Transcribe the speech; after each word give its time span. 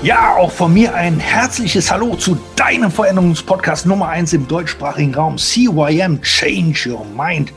Ja, 0.00 0.36
auch 0.36 0.52
von 0.52 0.72
mir 0.72 0.94
ein 0.94 1.18
herzliches 1.18 1.90
Hallo 1.90 2.14
zu 2.14 2.38
deinem 2.54 2.88
Veränderungspodcast 2.92 3.84
Nummer 3.84 4.08
1 4.08 4.32
im 4.32 4.46
deutschsprachigen 4.46 5.12
Raum, 5.12 5.38
CYM 5.38 6.22
Change 6.22 6.90
Your 6.90 7.04
Mind. 7.04 7.52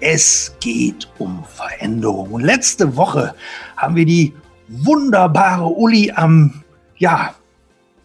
Es 0.00 0.56
geht 0.58 1.06
um 1.18 1.44
Veränderung. 1.44 2.32
Und 2.32 2.44
letzte 2.44 2.96
Woche 2.96 3.34
haben 3.76 3.94
wir 3.94 4.06
die 4.06 4.32
wunderbare 4.68 5.66
Uli 5.66 6.10
am, 6.10 6.62
ja, 6.96 7.34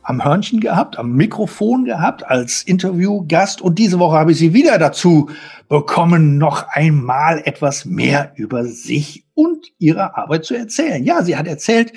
am 0.08 0.24
Hörnchen 0.24 0.62
gehabt, 0.62 0.98
am 0.98 1.12
Mikrofon 1.14 1.84
gehabt 1.84 2.26
als 2.26 2.64
Interviewgast. 2.64 3.62
Und 3.62 3.78
diese 3.78 4.00
Woche 4.00 4.18
habe 4.18 4.32
ich 4.32 4.38
sie 4.38 4.54
wieder 4.54 4.78
dazu 4.78 5.30
bekommen, 5.68 6.38
noch 6.38 6.66
einmal 6.70 7.42
etwas 7.44 7.84
mehr 7.84 8.32
über 8.38 8.64
sich 8.64 9.26
und 9.34 9.68
ihre 9.80 10.16
Arbeit 10.16 10.46
zu 10.46 10.56
erzählen. 10.56 11.04
Ja, 11.04 11.24
sie 11.24 11.36
hat 11.36 11.46
erzählt, 11.46 11.92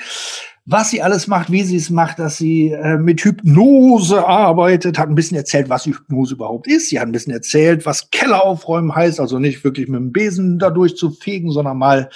was 0.66 0.90
sie 0.90 1.02
alles 1.02 1.28
macht, 1.28 1.52
wie 1.52 1.62
sie 1.62 1.76
es 1.76 1.88
macht, 1.88 2.18
dass 2.18 2.36
sie 2.36 2.70
äh, 2.70 2.98
mit 2.98 3.20
Hypnose 3.20 4.26
arbeitet, 4.26 4.98
hat 4.98 5.08
ein 5.08 5.14
bisschen 5.14 5.36
erzählt, 5.36 5.68
was 5.68 5.86
Hypnose 5.86 6.34
überhaupt 6.34 6.66
ist. 6.66 6.88
Sie 6.90 6.98
hat 6.98 7.06
ein 7.06 7.12
bisschen 7.12 7.32
erzählt, 7.32 7.86
was 7.86 8.10
Keller 8.10 8.44
aufräumen 8.44 8.92
heißt, 8.92 9.20
also 9.20 9.38
nicht 9.38 9.62
wirklich 9.62 9.86
mit 9.86 10.00
dem 10.00 10.10
Besen 10.10 10.58
dadurch 10.58 10.96
zu 10.96 11.10
fegen, 11.10 11.52
sondern 11.52 11.78
mal 11.78 12.10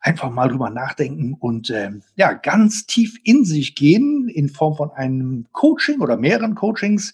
einfach 0.00 0.30
mal 0.30 0.48
drüber 0.48 0.70
nachdenken 0.70 1.34
und 1.38 1.70
äh, 1.70 1.90
ja, 2.16 2.32
ganz 2.32 2.86
tief 2.86 3.18
in 3.24 3.44
sich 3.44 3.74
gehen 3.74 4.28
in 4.28 4.48
Form 4.48 4.76
von 4.76 4.90
einem 4.92 5.46
Coaching 5.52 6.00
oder 6.00 6.16
mehreren 6.16 6.54
Coachings, 6.54 7.12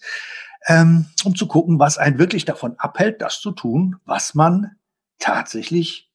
ähm, 0.67 1.05
um 1.23 1.35
zu 1.35 1.47
gucken, 1.47 1.79
was 1.79 1.97
einen 1.97 2.19
wirklich 2.19 2.45
davon 2.45 2.75
abhält, 2.77 3.21
das 3.21 3.39
zu 3.39 3.51
tun, 3.51 3.97
was 4.05 4.35
man 4.35 4.75
tatsächlich 5.19 6.11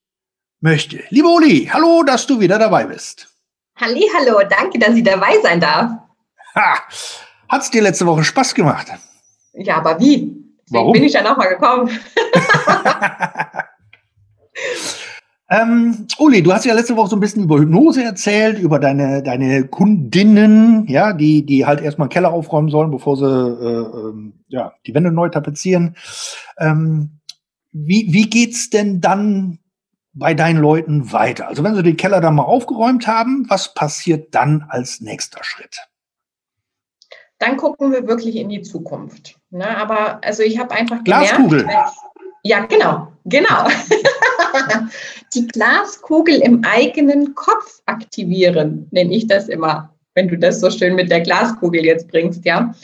möchte. 0.60 1.02
Liebe 1.10 1.28
Uli, 1.28 1.70
hallo, 1.72 2.02
dass 2.02 2.26
du 2.26 2.40
wieder 2.40 2.58
dabei 2.58 2.84
bist. 2.84 3.28
Halli, 3.76 4.04
hallo, 4.16 4.40
danke, 4.48 4.78
dass 4.78 4.94
ich 4.94 5.04
dabei 5.04 5.38
sein 5.42 5.60
darf. 5.60 5.92
Ha, 6.54 6.74
hat 7.48 7.62
es 7.62 7.70
dir 7.70 7.82
letzte 7.82 8.06
Woche 8.06 8.24
Spaß 8.24 8.54
gemacht? 8.54 8.88
Ja, 9.54 9.76
aber 9.78 9.98
wie? 9.98 10.36
Deswegen 10.62 10.84
Warum? 10.84 10.92
bin 10.92 11.04
ich 11.04 11.14
ja 11.14 11.22
nochmal 11.22 11.48
gekommen. 11.48 11.90
ähm, 15.50 16.06
Uli, 16.18 16.42
du 16.42 16.52
hast 16.52 16.64
ja 16.64 16.74
letzte 16.74 16.96
Woche 16.96 17.10
so 17.10 17.16
ein 17.16 17.20
bisschen 17.20 17.42
über 17.42 17.58
Hypnose 17.58 18.04
erzählt, 18.04 18.58
über 18.58 18.78
deine, 18.78 19.20
deine 19.22 19.66
Kundinnen, 19.66 20.86
ja, 20.86 21.12
die, 21.12 21.44
die 21.44 21.66
halt 21.66 21.80
erstmal 21.80 22.06
einen 22.06 22.12
Keller 22.12 22.32
aufräumen 22.32 22.70
sollen, 22.70 22.92
bevor 22.92 23.16
sie 23.16 23.24
äh, 23.24 24.08
äh, 24.08 24.32
ja, 24.48 24.72
die 24.86 24.94
Wände 24.94 25.10
neu 25.10 25.28
tapezieren. 25.28 25.96
Ähm, 26.56 27.20
wie, 27.72 28.06
wie 28.10 28.30
geht's 28.30 28.70
denn 28.70 29.00
dann 29.00 29.58
bei 30.12 30.34
deinen 30.34 30.60
Leuten 30.60 31.12
weiter? 31.12 31.48
Also 31.48 31.64
wenn 31.64 31.74
sie 31.74 31.82
den 31.82 31.96
Keller 31.96 32.20
dann 32.20 32.36
mal 32.36 32.44
aufgeräumt 32.44 33.08
haben, 33.08 33.46
was 33.48 33.74
passiert 33.74 34.34
dann 34.34 34.66
als 34.68 35.00
nächster 35.00 35.42
Schritt? 35.42 35.78
Dann 37.38 37.56
gucken 37.56 37.90
wir 37.90 38.06
wirklich 38.06 38.36
in 38.36 38.50
die 38.50 38.62
Zukunft. 38.62 39.40
Ne? 39.50 39.66
Aber 39.76 40.22
also 40.22 40.42
ich 40.42 40.58
habe 40.58 40.74
einfach 40.74 41.02
Glaskugel. 41.02 41.60
gemerkt, 41.60 41.92
ja, 42.42 42.64
genau, 42.66 43.08
genau. 43.24 43.68
die 45.34 45.46
Glaskugel 45.46 46.40
im 46.40 46.64
eigenen 46.64 47.34
Kopf 47.34 47.82
aktivieren, 47.86 48.88
nenne 48.90 49.14
ich 49.14 49.26
das 49.26 49.48
immer, 49.48 49.94
wenn 50.14 50.28
du 50.28 50.38
das 50.38 50.60
so 50.60 50.70
schön 50.70 50.94
mit 50.94 51.10
der 51.10 51.20
Glaskugel 51.20 51.84
jetzt 51.84 52.08
bringst, 52.08 52.44
ja. 52.44 52.74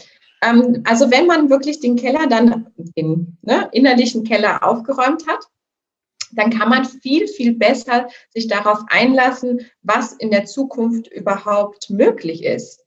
Ähm, 0.43 0.83
also 0.85 1.11
wenn 1.11 1.27
man 1.27 1.51
wirklich 1.51 1.81
den 1.81 1.97
Keller 1.97 2.27
dann, 2.29 2.69
den 2.97 3.39
ne, 3.43 3.69
innerlichen 3.73 4.25
Keller 4.25 4.63
aufgeräumt 4.63 5.27
hat, 5.27 5.41
dann 6.33 6.51
kann 6.51 6.69
man 6.69 6.85
viel, 6.85 7.29
viel 7.29 7.55
besser 7.55 8.09
sich 8.31 8.49
darauf 8.49 8.81
einlassen, 8.89 9.67
was 9.83 10.13
in 10.13 10.31
der 10.31 10.45
Zukunft 10.45 11.09
überhaupt 11.09 11.89
möglich 11.89 12.45
ist. 12.45 12.85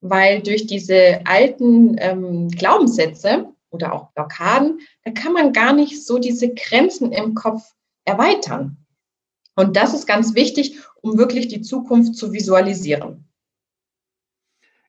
Weil 0.00 0.40
durch 0.40 0.66
diese 0.66 1.20
alten 1.26 1.96
ähm, 1.98 2.48
Glaubenssätze 2.48 3.52
oder 3.70 3.92
auch 3.92 4.12
Blockaden, 4.12 4.80
da 5.04 5.10
kann 5.10 5.32
man 5.32 5.52
gar 5.52 5.72
nicht 5.72 6.04
so 6.04 6.18
diese 6.18 6.52
Grenzen 6.52 7.12
im 7.12 7.34
Kopf 7.34 7.74
erweitern. 8.04 8.76
Und 9.56 9.76
das 9.76 9.94
ist 9.94 10.06
ganz 10.06 10.34
wichtig, 10.34 10.78
um 11.02 11.18
wirklich 11.18 11.48
die 11.48 11.62
Zukunft 11.62 12.16
zu 12.16 12.32
visualisieren. 12.32 13.26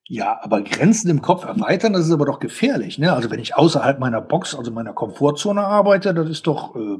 Ja, 0.07 0.39
aber 0.41 0.61
Grenzen 0.61 1.09
im 1.09 1.21
Kopf 1.21 1.45
erweitern, 1.45 1.93
das 1.93 2.07
ist 2.07 2.11
aber 2.11 2.25
doch 2.25 2.39
gefährlich. 2.39 2.97
Ne? 2.97 3.13
Also 3.13 3.31
wenn 3.31 3.39
ich 3.39 3.55
außerhalb 3.55 3.99
meiner 3.99 4.19
Box, 4.19 4.55
also 4.55 4.71
meiner 4.71 4.93
Komfortzone 4.93 5.61
arbeite, 5.61 6.13
das 6.13 6.29
ist 6.29 6.47
doch 6.47 6.75
äh, 6.75 6.97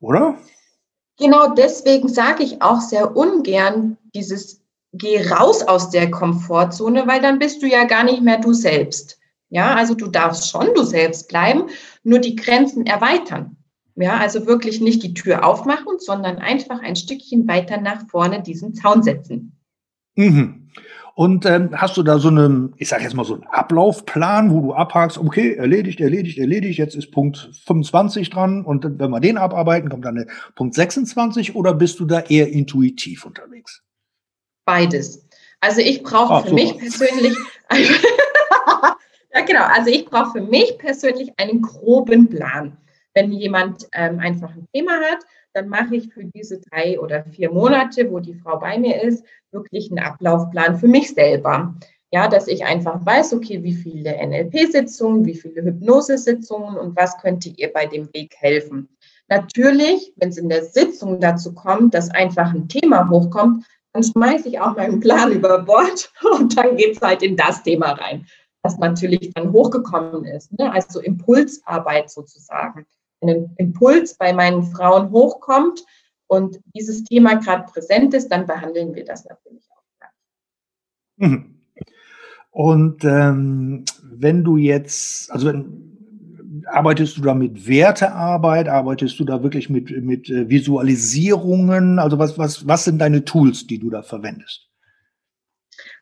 oder? 0.00 0.38
Genau 1.18 1.54
deswegen 1.54 2.08
sage 2.08 2.42
ich 2.42 2.62
auch 2.62 2.80
sehr 2.80 3.16
ungern 3.16 3.96
dieses 4.14 4.62
Geh 4.92 5.28
raus 5.28 5.62
aus 5.62 5.90
der 5.90 6.10
Komfortzone, 6.10 7.06
weil 7.06 7.20
dann 7.20 7.38
bist 7.38 7.62
du 7.62 7.66
ja 7.66 7.84
gar 7.84 8.02
nicht 8.02 8.22
mehr 8.22 8.38
du 8.38 8.54
selbst. 8.54 9.15
Ja, 9.48 9.74
also 9.74 9.94
du 9.94 10.08
darfst 10.08 10.50
schon 10.50 10.74
du 10.74 10.82
selbst 10.82 11.28
bleiben, 11.28 11.64
nur 12.02 12.18
die 12.18 12.36
Grenzen 12.36 12.86
erweitern. 12.86 13.56
Ja, 13.94 14.18
also 14.18 14.46
wirklich 14.46 14.80
nicht 14.80 15.02
die 15.02 15.14
Tür 15.14 15.44
aufmachen, 15.44 15.98
sondern 15.98 16.38
einfach 16.38 16.80
ein 16.80 16.96
Stückchen 16.96 17.48
weiter 17.48 17.80
nach 17.80 18.06
vorne 18.08 18.42
diesen 18.42 18.74
Zaun 18.74 19.02
setzen. 19.02 19.58
Mhm. 20.16 20.70
Und 21.14 21.46
ähm, 21.46 21.70
hast 21.72 21.96
du 21.96 22.02
da 22.02 22.18
so 22.18 22.28
einen, 22.28 22.74
ich 22.76 22.88
sage 22.88 23.02
jetzt 23.02 23.14
mal 23.14 23.24
so 23.24 23.34
einen 23.34 23.44
Ablaufplan, 23.44 24.50
wo 24.50 24.60
du 24.60 24.74
abhakst, 24.74 25.16
okay, 25.16 25.54
erledigt, 25.54 25.98
erledigt, 25.98 26.36
erledigt, 26.36 26.78
jetzt 26.78 26.94
ist 26.94 27.10
Punkt 27.10 27.48
25 27.64 28.28
dran 28.28 28.62
und 28.66 28.84
wenn 28.84 29.10
wir 29.10 29.20
den 29.20 29.38
abarbeiten, 29.38 29.88
kommt 29.88 30.04
dann 30.04 30.26
Punkt 30.56 30.74
26 30.74 31.54
oder 31.54 31.72
bist 31.72 32.00
du 32.00 32.04
da 32.04 32.20
eher 32.20 32.48
intuitiv 32.48 33.24
unterwegs? 33.24 33.82
Beides. 34.66 35.26
Also 35.60 35.80
ich 35.80 36.02
brauche 36.02 36.34
ah, 36.34 36.42
für 36.42 36.50
super. 36.50 36.62
mich 36.62 36.76
persönlich, 36.76 37.34
ja 39.36 39.44
genau, 39.44 39.64
also 39.64 39.90
ich 39.90 40.06
brauche 40.06 40.38
für 40.38 40.40
mich 40.40 40.78
persönlich 40.78 41.32
einen 41.36 41.62
groben 41.62 42.28
Plan. 42.28 42.76
Wenn 43.14 43.32
jemand 43.32 43.86
ähm, 43.92 44.18
einfach 44.18 44.50
ein 44.50 44.66
Thema 44.72 44.92
hat, 44.92 45.18
dann 45.52 45.68
mache 45.68 45.96
ich 45.96 46.12
für 46.12 46.24
diese 46.24 46.60
drei 46.60 46.98
oder 47.00 47.24
vier 47.24 47.50
Monate, 47.50 48.10
wo 48.10 48.20
die 48.20 48.34
Frau 48.34 48.58
bei 48.58 48.78
mir 48.78 49.02
ist, 49.02 49.24
wirklich 49.52 49.90
einen 49.90 50.04
Ablaufplan 50.04 50.78
für 50.78 50.88
mich 50.88 51.14
selber. 51.14 51.74
Ja, 52.12 52.28
dass 52.28 52.46
ich 52.46 52.64
einfach 52.64 53.04
weiß, 53.04 53.34
okay, 53.34 53.62
wie 53.62 53.74
viele 53.74 54.16
NLP-Sitzungen, 54.26 55.24
wie 55.26 55.34
viele 55.34 55.62
Hypnose-Sitzungen 55.62 56.76
und 56.76 56.96
was 56.96 57.18
könnte 57.18 57.48
ihr 57.48 57.72
bei 57.72 57.86
dem 57.86 58.08
Weg 58.14 58.34
helfen. 58.38 58.88
Natürlich, 59.28 60.12
wenn 60.16 60.28
es 60.28 60.38
in 60.38 60.48
der 60.48 60.64
Sitzung 60.64 61.20
dazu 61.20 61.52
kommt, 61.52 61.94
dass 61.94 62.10
einfach 62.10 62.54
ein 62.54 62.68
Thema 62.68 63.08
hochkommt, 63.10 63.66
dann 63.92 64.04
schmeiße 64.04 64.48
ich 64.48 64.60
auch 64.60 64.76
meinen 64.76 65.00
Plan 65.00 65.32
über 65.32 65.58
Bord 65.58 66.12
und 66.38 66.56
dann 66.56 66.76
geht 66.76 66.96
es 66.96 67.02
halt 67.02 67.22
in 67.22 67.36
das 67.36 67.62
Thema 67.62 67.92
rein, 67.92 68.26
was 68.66 68.78
natürlich 68.78 69.32
dann 69.34 69.52
hochgekommen 69.52 70.24
ist. 70.24 70.52
Ne? 70.58 70.72
Also 70.72 71.00
Impulsarbeit 71.00 72.10
sozusagen 72.10 72.84
ein 73.22 73.50
Impuls 73.56 74.14
bei 74.14 74.32
meinen 74.32 74.64
Frauen 74.64 75.10
hochkommt 75.10 75.84
und 76.26 76.60
dieses 76.74 77.04
Thema 77.04 77.36
gerade 77.36 77.64
präsent 77.72 78.12
ist, 78.12 78.28
dann 78.28 78.46
behandeln 78.46 78.94
wir 78.94 79.04
das 79.04 79.24
natürlich 79.24 79.64
auch. 79.70 80.08
Mhm. 81.16 81.54
Und 82.50 83.04
ähm, 83.04 83.84
wenn 84.02 84.42
du 84.42 84.56
jetzt, 84.56 85.30
also 85.30 85.48
wenn, 85.48 86.62
arbeitest 86.66 87.16
du 87.16 87.22
da 87.22 87.34
mit 87.34 87.68
Wertearbeit, 87.68 88.68
arbeitest 88.68 89.18
du 89.20 89.24
da 89.24 89.42
wirklich 89.42 89.70
mit, 89.70 89.90
mit 90.02 90.28
äh, 90.28 90.48
Visualisierungen? 90.48 91.98
Also 91.98 92.18
was, 92.18 92.38
was, 92.38 92.66
was 92.66 92.84
sind 92.84 92.98
deine 92.98 93.24
Tools, 93.24 93.66
die 93.66 93.78
du 93.78 93.90
da 93.90 94.02
verwendest? 94.02 94.68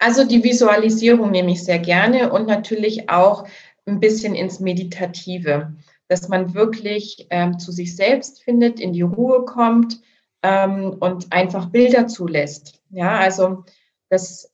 Also 0.04 0.24
die 0.24 0.44
Visualisierung 0.44 1.30
nehme 1.30 1.52
ich 1.52 1.64
sehr 1.64 1.78
gerne 1.78 2.32
und 2.32 2.46
natürlich 2.46 3.08
auch 3.08 3.46
ein 3.86 4.00
bisschen 4.00 4.34
ins 4.34 4.60
Meditative 4.60 5.74
dass 6.08 6.28
man 6.28 6.54
wirklich 6.54 7.26
ähm, 7.30 7.58
zu 7.58 7.72
sich 7.72 7.96
selbst 7.96 8.42
findet, 8.42 8.80
in 8.80 8.92
die 8.92 9.02
Ruhe 9.02 9.44
kommt 9.44 10.00
ähm, 10.42 10.96
und 11.00 11.32
einfach 11.32 11.66
Bilder 11.70 12.06
zulässt. 12.06 12.80
Ja, 12.90 13.18
also 13.18 13.64
das 14.10 14.52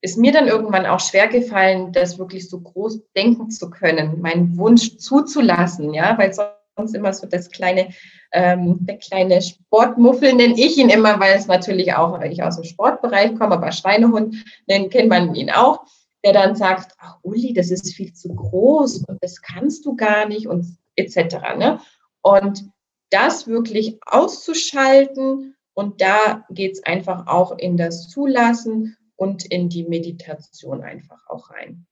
ist 0.00 0.16
mir 0.16 0.32
dann 0.32 0.48
irgendwann 0.48 0.86
auch 0.86 1.00
schwer 1.00 1.28
gefallen, 1.28 1.92
das 1.92 2.18
wirklich 2.18 2.48
so 2.48 2.60
groß 2.60 3.02
denken 3.14 3.50
zu 3.50 3.68
können, 3.68 4.20
meinen 4.20 4.56
Wunsch 4.56 4.96
zuzulassen, 4.96 5.92
ja, 5.92 6.16
weil 6.16 6.30
sonst 6.76 6.94
immer 6.94 7.12
so 7.12 7.26
das 7.26 7.50
kleine, 7.50 7.88
ähm, 8.32 8.78
der 8.80 8.98
kleine 8.98 9.40
Sportmuffel 9.40 10.34
nenne 10.34 10.54
ich 10.58 10.76
ihn 10.76 10.90
immer, 10.90 11.18
weil 11.18 11.36
es 11.36 11.46
natürlich 11.46 11.94
auch, 11.94 12.20
weil 12.20 12.32
ich 12.32 12.42
aus 12.42 12.56
dem 12.56 12.64
Sportbereich 12.64 13.34
komme, 13.36 13.54
aber 13.54 13.72
Schweinehund, 13.72 14.44
den 14.68 14.90
kennt 14.90 15.08
man 15.08 15.34
ihn 15.34 15.50
auch, 15.50 15.86
der 16.24 16.32
dann 16.32 16.54
sagt, 16.54 16.92
ach 16.98 17.18
Uli, 17.22 17.52
das 17.54 17.70
ist 17.70 17.94
viel 17.94 18.12
zu 18.12 18.34
groß 18.34 19.04
und 19.04 19.22
das 19.22 19.40
kannst 19.40 19.86
du 19.86 19.96
gar 19.96 20.28
nicht 20.28 20.46
und 20.46 20.76
etc. 20.96 21.36
Ne? 21.56 21.80
Und 22.22 22.68
das 23.10 23.46
wirklich 23.46 23.98
auszuschalten 24.04 25.54
und 25.74 26.00
da 26.00 26.44
geht 26.50 26.72
es 26.72 26.84
einfach 26.84 27.26
auch 27.26 27.56
in 27.56 27.76
das 27.76 28.08
Zulassen 28.08 28.96
und 29.16 29.46
in 29.46 29.68
die 29.68 29.84
Meditation 29.84 30.82
einfach 30.82 31.26
auch 31.28 31.50
rein. 31.50 31.86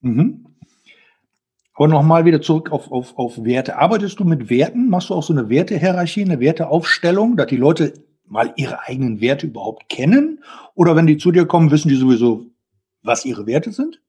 Mhm. 0.00 0.46
Aber 1.74 1.88
nochmal 1.88 2.24
wieder 2.24 2.42
zurück 2.42 2.70
auf, 2.70 2.92
auf, 2.92 3.18
auf 3.18 3.44
Werte. 3.44 3.78
Arbeitest 3.78 4.20
du 4.20 4.24
mit 4.24 4.50
Werten? 4.50 4.88
Machst 4.88 5.10
du 5.10 5.14
auch 5.14 5.22
so 5.22 5.32
eine 5.32 5.48
Wertehierarchie, 5.48 6.24
eine 6.24 6.38
Werteaufstellung, 6.38 7.36
dass 7.36 7.46
die 7.46 7.56
Leute 7.56 7.94
mal 8.26 8.52
ihre 8.56 8.80
eigenen 8.86 9.20
Werte 9.20 9.46
überhaupt 9.46 9.88
kennen? 9.88 10.44
Oder 10.74 10.96
wenn 10.96 11.06
die 11.06 11.16
zu 11.16 11.32
dir 11.32 11.46
kommen, 11.46 11.70
wissen 11.70 11.88
die 11.88 11.96
sowieso, 11.96 12.46
was 13.02 13.24
ihre 13.24 13.46
Werte 13.46 13.72
sind? 13.72 14.00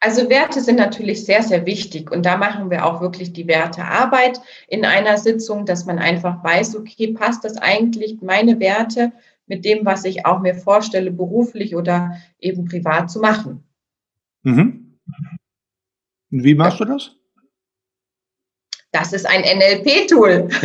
Also 0.00 0.28
Werte 0.28 0.60
sind 0.60 0.76
natürlich 0.76 1.24
sehr, 1.24 1.42
sehr 1.42 1.64
wichtig 1.66 2.10
und 2.10 2.26
da 2.26 2.36
machen 2.36 2.70
wir 2.70 2.84
auch 2.84 3.00
wirklich 3.00 3.32
die 3.32 3.46
Wertearbeit 3.46 4.40
in 4.68 4.84
einer 4.84 5.16
Sitzung, 5.16 5.64
dass 5.64 5.86
man 5.86 5.98
einfach 5.98 6.44
weiß, 6.44 6.76
okay, 6.76 7.12
passt 7.12 7.44
das 7.44 7.56
eigentlich 7.56 8.20
meine 8.20 8.60
Werte 8.60 9.12
mit 9.46 9.64
dem, 9.64 9.86
was 9.86 10.04
ich 10.04 10.26
auch 10.26 10.40
mir 10.40 10.54
vorstelle, 10.54 11.10
beruflich 11.10 11.74
oder 11.74 12.16
eben 12.38 12.66
privat 12.66 13.10
zu 13.10 13.20
machen. 13.20 13.64
Mhm. 14.42 14.98
Und 16.30 16.44
wie 16.44 16.54
machst 16.54 16.80
ja. 16.80 16.86
du 16.86 16.92
das? 16.92 17.12
Das 18.92 19.12
ist 19.12 19.26
ein 19.26 19.42
NLP-Tool. 19.42 20.48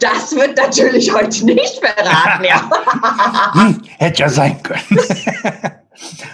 das 0.00 0.34
wird 0.34 0.56
natürlich 0.56 1.12
heute 1.12 1.44
nicht 1.44 1.78
verraten. 1.84 2.44
Ja. 2.44 2.70
hm, 3.52 3.82
hätte 3.98 4.22
ja 4.22 4.28
sein 4.30 4.62
können. 4.62 4.80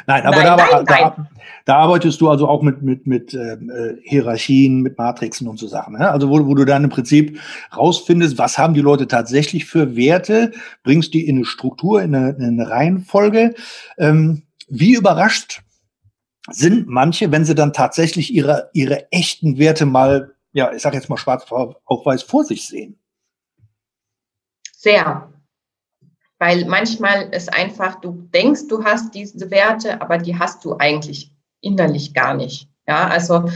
nein, 0.06 0.24
aber 0.24 0.36
nein, 0.36 0.44
da, 0.44 0.56
nein, 0.56 0.84
da, 0.86 1.28
da, 1.64 1.76
arbeitest 1.76 2.20
du 2.20 2.28
also 2.28 2.46
auch 2.46 2.62
mit, 2.62 2.82
mit, 2.82 3.08
mit 3.08 3.34
ähm, 3.34 3.70
äh, 3.70 3.94
Hierarchien, 4.04 4.82
mit 4.82 4.98
Matrixen 4.98 5.48
und 5.48 5.58
so 5.58 5.66
Sachen. 5.66 5.98
Ne? 5.98 6.08
Also 6.08 6.28
wo, 6.30 6.46
wo 6.46 6.54
du 6.54 6.64
dann 6.64 6.84
im 6.84 6.90
Prinzip 6.90 7.40
rausfindest, 7.76 8.38
was 8.38 8.58
haben 8.58 8.74
die 8.74 8.80
Leute 8.80 9.08
tatsächlich 9.08 9.64
für 9.64 9.96
Werte, 9.96 10.52
bringst 10.84 11.12
die 11.12 11.26
in 11.26 11.38
eine 11.38 11.44
Struktur, 11.44 12.02
in 12.02 12.14
eine, 12.14 12.36
in 12.36 12.60
eine 12.60 12.70
Reihenfolge. 12.70 13.54
Ähm, 13.98 14.42
wie 14.68 14.94
überrascht 14.94 15.62
sind 16.52 16.88
manche, 16.88 17.30
wenn 17.30 17.44
sie 17.44 17.54
dann 17.54 17.72
tatsächlich 17.72 18.32
ihre, 18.32 18.70
ihre 18.72 19.10
echten 19.12 19.58
Werte 19.58 19.86
mal, 19.86 20.34
ja, 20.52 20.72
ich 20.72 20.82
sage 20.82 20.96
jetzt 20.96 21.08
mal 21.08 21.16
schwarz 21.16 21.50
auf 21.50 22.06
weiß 22.06 22.22
vor 22.22 22.44
sich 22.44 22.66
sehen? 22.66 22.98
Sehr. 24.76 25.32
Weil 26.38 26.64
manchmal 26.64 27.28
ist 27.32 27.54
einfach, 27.54 28.00
du 28.00 28.28
denkst, 28.34 28.62
du 28.68 28.84
hast 28.84 29.14
diese 29.14 29.50
Werte, 29.50 30.00
aber 30.02 30.18
die 30.18 30.38
hast 30.38 30.64
du 30.64 30.76
eigentlich 30.76 31.30
innerlich 31.60 32.14
gar 32.14 32.34
nicht. 32.34 32.68
Ja, 32.88 33.06
also 33.06 33.48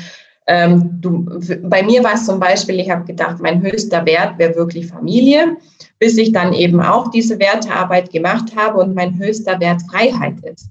ähm, 0.46 1.00
du, 1.00 1.24
bei 1.64 1.82
mir 1.82 2.04
war 2.04 2.14
es 2.14 2.26
zum 2.26 2.38
Beispiel, 2.38 2.78
ich 2.78 2.88
habe 2.88 3.04
gedacht, 3.04 3.40
mein 3.40 3.60
höchster 3.60 4.06
Wert 4.06 4.38
wäre 4.38 4.54
wirklich 4.54 4.86
Familie, 4.86 5.56
bis 5.98 6.16
ich 6.16 6.32
dann 6.32 6.52
eben 6.52 6.80
auch 6.80 7.10
diese 7.10 7.38
Wertearbeit 7.40 8.12
gemacht 8.12 8.54
habe 8.54 8.78
und 8.78 8.94
mein 8.94 9.18
höchster 9.18 9.58
Wert 9.58 9.82
Freiheit 9.90 10.38
ist. 10.44 10.70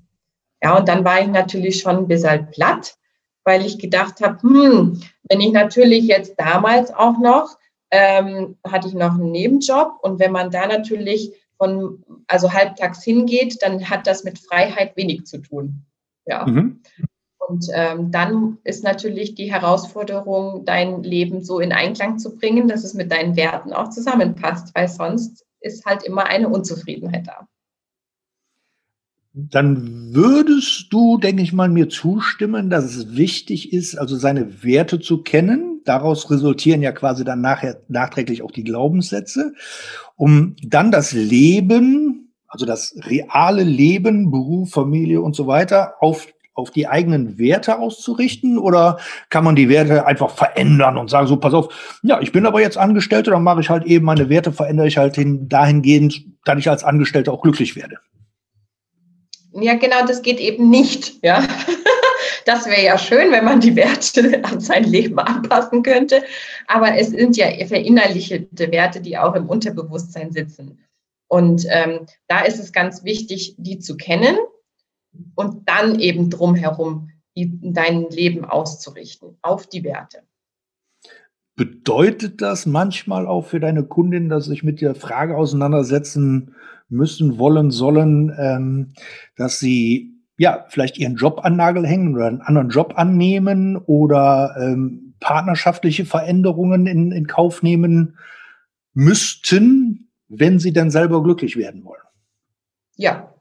Ja, 0.66 0.80
und 0.80 0.88
dann 0.88 1.06
war 1.06 1.22
ich 1.22 1.28
natürlich 1.28 1.80
schon 1.80 1.96
ein 1.96 2.08
bisschen 2.08 2.50
platt, 2.50 2.96
weil 3.44 3.64
ich 3.64 3.78
gedacht 3.78 4.20
habe, 4.20 4.42
hm, 4.42 5.00
wenn 5.30 5.40
ich 5.40 5.52
natürlich 5.52 6.06
jetzt 6.06 6.40
damals 6.40 6.92
auch 6.92 7.20
noch, 7.20 7.60
ähm, 7.92 8.58
hatte 8.66 8.88
ich 8.88 8.96
noch 8.96 9.14
einen 9.14 9.30
Nebenjob 9.30 10.00
und 10.02 10.18
wenn 10.18 10.32
man 10.32 10.50
da 10.50 10.66
natürlich 10.66 11.34
von, 11.60 12.04
also 12.26 12.52
halbtags 12.52 13.04
hingeht, 13.04 13.62
dann 13.62 13.92
hat 13.92 14.08
das 14.08 14.24
mit 14.24 14.40
Freiheit 14.40 14.98
wenig 14.98 15.26
zu 15.26 15.38
tun. 15.38 15.86
Ja. 16.26 16.48
Mhm. 16.48 16.82
Und 17.38 17.68
ähm, 17.72 18.10
dann 18.10 18.58
ist 18.64 18.84
natürlich 18.84 19.36
die 19.36 19.54
Herausforderung, 19.54 20.66
dein 20.66 21.04
Leben 21.04 21.44
so 21.44 21.60
in 21.60 21.74
Einklang 21.74 22.18
zu 22.18 22.36
bringen, 22.36 22.68
dass 22.68 22.84
es 22.84 22.96
mit 22.96 23.12
deinen 23.12 23.36
Werten 23.36 23.72
auch 23.72 23.90
zusammenpasst, 23.92 24.74
weil 24.74 24.88
sonst 24.88 25.46
ist 25.60 25.86
halt 25.86 26.02
immer 26.02 26.26
eine 26.26 26.50
Unzufriedenheit 26.50 27.28
da 27.28 27.48
dann 29.38 30.14
würdest 30.14 30.88
du, 30.92 31.18
denke 31.18 31.44
ich 31.44 31.52
mal, 31.52 31.68
mir 31.68 31.90
zustimmen, 31.90 32.70
dass 32.70 32.86
es 32.86 33.18
wichtig 33.18 33.74
ist, 33.74 33.98
also 33.98 34.16
seine 34.16 34.64
Werte 34.64 35.02
zu 35.02 35.24
kennen. 35.24 35.82
Daraus 35.84 36.32
resultieren 36.32 36.82
ja 36.82 36.94
quasi 36.94 37.26
dann 37.26 37.42
nachher 37.42 37.82
nachträglich 37.90 38.44
auch 38.44 38.52
die 38.52 38.64
Glaubenssätze, 38.64 39.54
um 40.16 40.56
dann 40.64 40.90
das 40.90 41.12
Leben, 41.12 42.34
also 42.48 42.66
das 42.66 42.96
reale 43.02 43.64
Leben, 43.64 44.32
Beruf, 44.32 44.72
Familie 44.72 45.20
und 45.22 45.36
so 45.36 45.48
weiter 45.48 45.96
auf 46.00 46.28
auf 46.58 46.72
die 46.72 46.88
eigenen 46.88 47.38
Werte 47.38 47.80
auszurichten 47.80 48.58
oder 48.58 48.98
kann 49.30 49.44
man 49.44 49.58
die 49.58 49.68
Werte 49.68 50.08
einfach 50.08 50.30
verändern 50.30 50.98
und 50.98 51.10
sagen, 51.10 51.28
so 51.28 51.36
pass 51.36 51.54
auf, 51.54 52.00
ja, 52.02 52.22
ich 52.22 52.32
bin 52.32 52.46
aber 52.46 52.62
jetzt 52.62 52.78
Angestellter, 52.78 53.32
dann 53.32 53.44
mache 53.44 53.60
ich 53.60 53.70
halt 53.70 53.84
eben 53.84 54.06
meine 54.06 54.30
Werte, 54.30 54.54
verändere 54.54 54.88
ich 54.88 54.96
halt 54.96 55.16
hin, 55.16 55.50
dahingehend, 55.50 56.24
dass 56.46 56.58
ich 56.58 56.70
als 56.70 56.86
Angestellter 56.86 57.34
auch 57.34 57.42
glücklich 57.42 57.76
werde. 57.76 57.98
Ja, 59.56 59.76
genau, 59.76 60.06
das 60.06 60.22
geht 60.22 60.40
eben 60.40 60.70
nicht. 60.70 61.24
Ja. 61.24 61.46
Das 62.46 62.68
wäre 62.68 62.84
ja 62.84 62.98
schön, 63.00 63.32
wenn 63.32 63.44
man 63.44 63.60
die 63.60 63.76
Werte 63.76 64.44
an 64.44 64.60
sein 64.60 64.84
Leben 64.84 65.18
anpassen 65.18 65.82
könnte. 65.82 66.24
Aber 66.68 66.96
es 66.96 67.10
sind 67.10 67.36
ja 67.38 67.48
verinnerlichte 67.66 68.72
Werte, 68.72 69.02
die 69.02 69.18
auch 69.18 69.34
im 69.34 69.48
Unterbewusstsein 69.48 70.32
sitzen. 70.32 70.80
Und 71.28 71.66
ähm, 71.70 72.06
da 72.28 72.42
ist 72.42 72.60
es 72.60 72.72
ganz 72.72 73.04
wichtig, 73.04 73.56
die 73.58 73.80
zu 73.80 73.98
kennen 73.98 74.38
und 75.34 75.68
dann 75.68 76.00
eben 76.00 76.30
drumherum 76.30 77.10
dein 77.36 78.10
Leben 78.10 78.46
auszurichten 78.46 79.38
auf 79.42 79.66
die 79.66 79.84
Werte. 79.84 80.22
Bedeutet 81.56 82.42
das 82.42 82.66
manchmal 82.66 83.28
auch 83.28 83.46
für 83.46 83.60
deine 83.60 83.86
Kundin, 83.86 84.30
dass 84.30 84.46
sich 84.46 84.64
mit 84.64 84.82
der 84.82 84.94
Frage 84.94 85.36
auseinandersetzen 85.36 86.56
müssen, 86.90 87.38
wollen, 87.38 87.72
sollen, 87.72 88.34
ähm, 88.38 88.94
dass 89.36 89.60
sie 89.60 90.16
ja 90.38 90.66
vielleicht 90.70 90.98
ihren 90.98 91.16
Job 91.16 91.42
an 91.44 91.56
Nagel 91.56 91.86
hängen 91.86 92.16
oder 92.16 92.28
einen 92.28 92.42
anderen 92.42 92.70
Job 92.70 92.94
annehmen 92.98 93.78
oder 93.78 94.56
ähm, 94.60 95.16
partnerschaftliche 95.20 96.06
Veränderungen 96.06 96.88
in, 96.88 97.12
in 97.12 97.28
Kauf 97.28 97.64
nehmen 97.64 98.18
müssten, 98.94 100.12
wenn 100.28 100.60
sie 100.60 100.74
dann 100.74 100.92
selber 100.92 101.24
glücklich 101.24 101.56
werden 101.56 101.84
wollen. 101.86 102.02
Ja, 102.96 103.34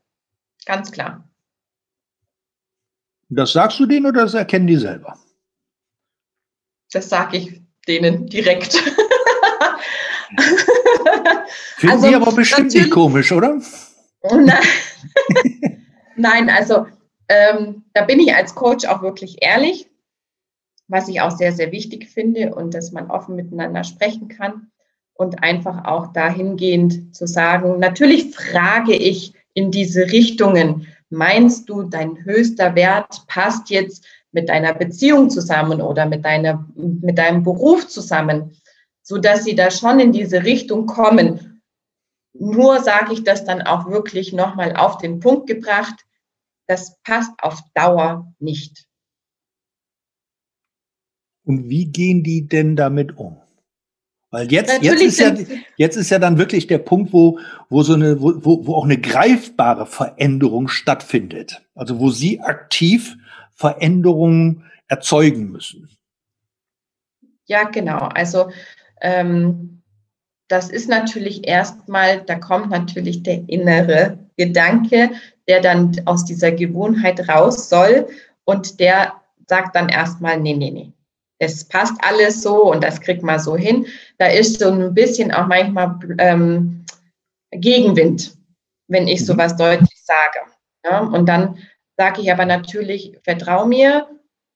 ganz 0.66 0.90
klar. 0.92 1.28
Das 3.28 3.52
sagst 3.52 3.80
du 3.80 3.86
denen 3.86 4.06
oder 4.06 4.22
das 4.22 4.34
erkennen 4.34 4.66
die 4.66 4.76
selber? 4.76 5.18
Das 6.92 7.08
sage 7.08 7.38
ich 7.38 7.62
denen 7.88 8.26
direkt. 8.26 8.74
Finden 11.76 11.96
also, 11.96 12.08
die 12.08 12.14
aber 12.14 12.32
bestimmt 12.32 12.72
nicht 12.72 12.90
komisch, 12.90 13.32
oder? 13.32 13.60
Nein, 14.30 14.58
nein 16.16 16.50
also 16.50 16.86
ähm, 17.28 17.84
da 17.92 18.04
bin 18.04 18.20
ich 18.20 18.34
als 18.34 18.54
Coach 18.54 18.86
auch 18.86 19.02
wirklich 19.02 19.38
ehrlich, 19.42 19.88
was 20.88 21.08
ich 21.08 21.20
auch 21.20 21.30
sehr, 21.30 21.52
sehr 21.52 21.72
wichtig 21.72 22.08
finde 22.08 22.54
und 22.54 22.74
dass 22.74 22.92
man 22.92 23.10
offen 23.10 23.36
miteinander 23.36 23.84
sprechen 23.84 24.28
kann 24.28 24.70
und 25.14 25.42
einfach 25.42 25.84
auch 25.84 26.12
dahingehend 26.12 27.14
zu 27.14 27.26
sagen, 27.26 27.78
natürlich 27.78 28.34
frage 28.34 28.94
ich 28.94 29.32
in 29.54 29.70
diese 29.70 30.10
Richtungen, 30.10 30.86
meinst 31.10 31.68
du, 31.68 31.84
dein 31.84 32.24
höchster 32.24 32.74
Wert 32.74 33.22
passt 33.26 33.70
jetzt 33.70 34.04
mit 34.32 34.48
deiner 34.48 34.74
Beziehung 34.74 35.30
zusammen 35.30 35.80
oder 35.80 36.06
mit, 36.06 36.24
deiner, 36.24 36.66
mit 36.76 37.18
deinem 37.18 37.42
Beruf 37.42 37.86
zusammen? 37.86 38.52
so 39.04 39.18
dass 39.18 39.44
sie 39.44 39.54
da 39.54 39.70
schon 39.70 40.00
in 40.00 40.12
diese 40.12 40.42
Richtung 40.42 40.86
kommen. 40.86 41.53
Nur 42.44 42.80
sage 42.80 43.14
ich 43.14 43.24
das 43.24 43.44
dann 43.44 43.62
auch 43.62 43.90
wirklich 43.90 44.34
nochmal 44.34 44.76
auf 44.76 44.98
den 44.98 45.18
Punkt 45.18 45.46
gebracht, 45.46 46.04
das 46.66 47.00
passt 47.02 47.32
auf 47.40 47.60
Dauer 47.74 48.34
nicht. 48.38 48.86
Und 51.44 51.70
wie 51.70 51.86
gehen 51.86 52.22
die 52.22 52.46
denn 52.46 52.76
damit 52.76 53.16
um? 53.16 53.40
Weil 54.30 54.52
jetzt, 54.52 54.82
jetzt, 54.82 55.00
ist 55.00 55.20
ja, 55.20 55.34
jetzt 55.76 55.96
ist 55.96 56.10
ja 56.10 56.18
dann 56.18 56.36
wirklich 56.36 56.66
der 56.66 56.78
Punkt, 56.78 57.12
wo, 57.12 57.38
wo, 57.70 57.82
so 57.82 57.94
eine, 57.94 58.20
wo, 58.20 58.66
wo 58.66 58.74
auch 58.74 58.84
eine 58.84 59.00
greifbare 59.00 59.86
Veränderung 59.86 60.68
stattfindet. 60.68 61.64
Also 61.74 61.98
wo 61.98 62.10
sie 62.10 62.40
aktiv 62.40 63.16
Veränderungen 63.54 64.64
erzeugen 64.88 65.50
müssen. 65.50 65.88
Ja, 67.46 67.64
genau. 67.64 68.00
Also 68.00 68.50
ähm, 69.00 69.82
das 70.48 70.70
ist 70.70 70.88
natürlich 70.88 71.46
erstmal, 71.46 72.22
da 72.22 72.36
kommt 72.36 72.70
natürlich 72.70 73.22
der 73.22 73.48
innere 73.48 74.18
Gedanke, 74.36 75.10
der 75.48 75.60
dann 75.60 75.92
aus 76.04 76.24
dieser 76.24 76.52
Gewohnheit 76.52 77.28
raus 77.28 77.68
soll 77.68 78.08
und 78.44 78.80
der 78.80 79.14
sagt 79.48 79.74
dann 79.76 79.88
erstmal, 79.88 80.38
nee, 80.40 80.54
nee, 80.54 80.70
nee. 80.70 80.92
Es 81.38 81.64
passt 81.64 81.96
alles 82.02 82.42
so 82.42 82.70
und 82.70 82.82
das 82.84 83.00
kriegt 83.00 83.22
man 83.22 83.38
so 83.38 83.56
hin. 83.56 83.86
Da 84.18 84.26
ist 84.26 84.60
so 84.60 84.70
ein 84.70 84.94
bisschen 84.94 85.32
auch 85.32 85.46
manchmal 85.46 85.98
ähm, 86.18 86.84
Gegenwind, 87.50 88.36
wenn 88.88 89.08
ich 89.08 89.20
mhm. 89.20 89.24
sowas 89.24 89.56
deutlich 89.56 90.02
sage. 90.04 90.50
Ja? 90.84 91.00
Und 91.00 91.28
dann 91.28 91.58
sage 91.96 92.22
ich 92.22 92.32
aber 92.32 92.44
natürlich, 92.44 93.18
vertrau 93.24 93.66
mir, 93.66 94.08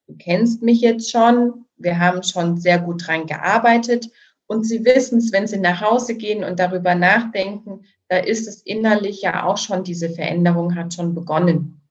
du 0.06 0.16
kennst 0.18 0.62
mich 0.62 0.80
jetzt 0.80 1.10
schon, 1.10 1.66
wir 1.76 1.98
haben 1.98 2.22
schon 2.22 2.58
sehr 2.58 2.78
gut 2.78 3.06
dran 3.06 3.26
gearbeitet 3.26 4.08
und 4.48 4.64
sie 4.64 4.84
wissen 4.84 5.18
es, 5.18 5.30
wenn 5.32 5.46
sie 5.46 5.58
nach 5.58 5.80
Hause 5.80 6.16
gehen 6.16 6.42
und 6.42 6.58
darüber 6.58 6.94
nachdenken, 6.94 7.84
da 8.08 8.16
ist 8.16 8.48
es 8.48 8.62
innerlich 8.62 9.22
ja 9.22 9.44
auch 9.44 9.58
schon, 9.58 9.84
diese 9.84 10.08
Veränderung 10.08 10.74
hat 10.74 10.94
schon 10.94 11.14
begonnen. 11.14 11.82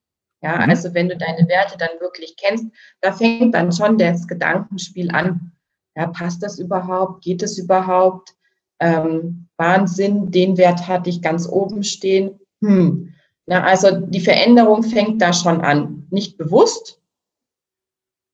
Ja, 0.42 0.58
mhm. 0.58 0.70
also 0.72 0.94
wenn 0.94 1.08
du 1.08 1.16
deine 1.16 1.48
Werte 1.48 1.78
dann 1.78 2.00
wirklich 2.00 2.36
kennst, 2.36 2.66
da 3.02 3.14
fängt 3.14 3.54
dann 3.54 3.72
schon 3.72 3.98
das 3.98 4.28
Gedankenspiel 4.28 5.12
an. 5.12 5.52
Ja, 5.96 6.08
passt 6.08 6.44
das 6.44 6.60
überhaupt? 6.60 7.24
Geht 7.24 7.44
es 7.44 7.58
überhaupt? 7.58 8.36
Ähm, 8.80 9.48
Wahnsinn, 9.58 10.32
den 10.32 10.58
Wert 10.58 10.88
hatte 10.88 11.10
ich 11.10 11.22
ganz 11.22 11.48
oben 11.48 11.84
stehen. 11.84 12.40
Hm. 12.62 13.14
Na, 13.46 13.64
also 13.64 14.02
die 14.02 14.20
Veränderung 14.20 14.84
fängt 14.84 15.22
da 15.22 15.32
schon 15.32 15.62
an. 15.62 16.08
Nicht 16.10 16.38
bewusst. 16.38 17.00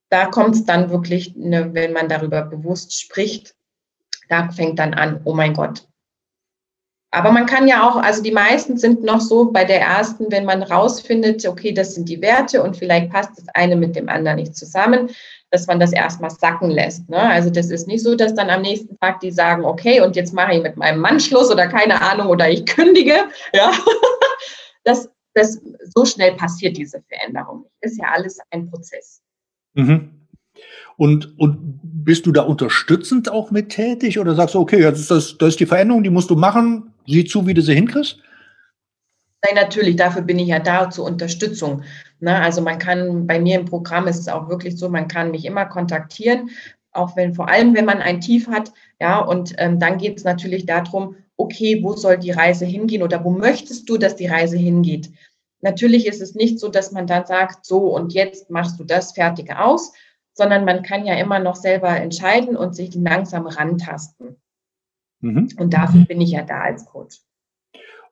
Da 0.09 0.27
kommt 0.27 0.55
es 0.55 0.65
dann 0.65 0.89
wirklich, 0.89 1.35
ne, 1.35 1.73
wenn 1.73 1.91
man 1.91 2.07
darüber 2.07 2.43
bewusst 2.43 2.99
spricht, 2.99 3.55
da 4.29 4.49
fängt 4.49 4.79
dann 4.79 4.93
an, 4.93 5.21
oh 5.23 5.33
mein 5.33 5.53
Gott. 5.53 5.87
Aber 7.13 7.31
man 7.31 7.45
kann 7.45 7.67
ja 7.67 7.87
auch, 7.87 7.97
also 7.97 8.23
die 8.23 8.31
meisten 8.31 8.75
sind 8.75 9.03
noch 9.03 9.21
so 9.21 9.51
bei 9.51 9.65
der 9.65 9.79
ersten, 9.79 10.31
wenn 10.31 10.45
man 10.45 10.63
rausfindet, 10.63 11.45
okay, 11.45 11.71
das 11.71 11.93
sind 11.93 12.09
die 12.09 12.19
Werte 12.23 12.63
und 12.63 12.75
vielleicht 12.75 13.11
passt 13.11 13.37
das 13.37 13.45
eine 13.53 13.75
mit 13.75 13.95
dem 13.95 14.09
anderen 14.09 14.37
nicht 14.37 14.55
zusammen, 14.55 15.11
dass 15.51 15.67
man 15.67 15.79
das 15.79 15.93
erstmal 15.93 16.31
sacken 16.31 16.71
lässt. 16.71 17.07
Ne? 17.11 17.19
Also 17.19 17.51
das 17.51 17.69
ist 17.69 17.87
nicht 17.87 18.03
so, 18.03 18.15
dass 18.15 18.33
dann 18.33 18.49
am 18.49 18.63
nächsten 18.63 18.97
Tag 18.97 19.19
die 19.19 19.29
sagen, 19.29 19.63
okay, 19.63 20.01
und 20.01 20.15
jetzt 20.15 20.33
mache 20.33 20.55
ich 20.55 20.63
mit 20.63 20.75
meinem 20.75 21.01
Mann 21.01 21.19
Schluss 21.19 21.51
oder 21.51 21.67
keine 21.67 22.01
Ahnung 22.01 22.29
oder 22.29 22.49
ich 22.49 22.65
kündige. 22.65 23.25
Ja, 23.53 23.71
das, 24.83 25.07
das 25.35 25.61
so 25.93 26.05
schnell 26.05 26.33
passiert 26.33 26.77
diese 26.77 27.03
Veränderung. 27.07 27.67
Ist 27.81 27.99
ja 27.99 28.07
alles 28.11 28.39
ein 28.49 28.71
Prozess. 28.71 29.21
Mhm. 29.75 30.22
Und, 30.97 31.37
und 31.39 31.79
bist 31.81 32.25
du 32.25 32.31
da 32.31 32.43
unterstützend 32.43 33.31
auch 33.31 33.51
mit 33.51 33.69
tätig 33.69 34.19
oder 34.19 34.35
sagst 34.35 34.55
du, 34.55 34.59
okay, 34.59 34.81
das 34.81 34.99
ist, 34.99 35.11
das, 35.11 35.37
das 35.37 35.49
ist 35.49 35.59
die 35.59 35.65
Veränderung, 35.65 36.03
die 36.03 36.09
musst 36.09 36.29
du 36.29 36.35
machen, 36.35 36.93
sieh 37.07 37.25
zu, 37.25 37.47
wie 37.47 37.53
du 37.53 37.61
sie 37.61 37.73
hinkriegst? 37.73 38.19
Nein, 39.45 39.55
natürlich, 39.55 39.95
dafür 39.95 40.21
bin 40.21 40.39
ich 40.39 40.47
ja 40.47 40.59
da 40.59 40.89
zur 40.89 41.05
Unterstützung. 41.05 41.83
Ne? 42.19 42.35
Also 42.39 42.61
man 42.61 42.79
kann, 42.79 43.27
bei 43.27 43.39
mir 43.39 43.59
im 43.59 43.65
Programm 43.65 44.07
ist 44.07 44.19
es 44.19 44.29
auch 44.29 44.47
wirklich 44.47 44.77
so, 44.77 44.87
man 44.87 45.07
kann 45.07 45.31
mich 45.31 45.43
immer 45.45 45.65
kontaktieren, 45.65 46.49
auch 46.91 47.15
wenn, 47.17 47.33
vor 47.33 47.49
allem 47.49 47.75
wenn 47.75 47.85
man 47.85 47.99
ein 47.99 48.21
Tief 48.21 48.47
hat, 48.47 48.71
ja, 49.01 49.19
und 49.19 49.53
ähm, 49.57 49.79
dann 49.79 49.97
geht 49.97 50.17
es 50.17 50.23
natürlich 50.23 50.65
darum, 50.65 51.15
okay, 51.35 51.79
wo 51.81 51.93
soll 51.93 52.17
die 52.17 52.31
Reise 52.31 52.65
hingehen 52.65 53.03
oder 53.03 53.23
wo 53.23 53.31
möchtest 53.31 53.89
du, 53.89 53.97
dass 53.97 54.15
die 54.15 54.27
Reise 54.27 54.57
hingeht? 54.57 55.09
Natürlich 55.61 56.07
ist 56.07 56.21
es 56.21 56.35
nicht 56.35 56.59
so, 56.59 56.69
dass 56.69 56.91
man 56.91 57.07
dann 57.07 57.25
sagt, 57.25 57.65
so 57.65 57.79
und 57.79 58.13
jetzt 58.13 58.49
machst 58.49 58.79
du 58.79 58.83
das 58.83 59.13
fertig 59.13 59.53
aus, 59.55 59.91
sondern 60.33 60.65
man 60.65 60.83
kann 60.83 61.05
ja 61.05 61.15
immer 61.15 61.39
noch 61.39 61.55
selber 61.55 61.89
entscheiden 61.89 62.55
und 62.55 62.75
sich 62.75 62.95
langsam 62.95 63.47
rantasten. 63.47 64.37
Mhm. 65.21 65.49
Und 65.57 65.73
dafür 65.73 66.05
bin 66.05 66.21
ich 66.21 66.31
ja 66.31 66.43
da 66.43 66.61
als 66.61 66.85
Coach. 66.85 67.19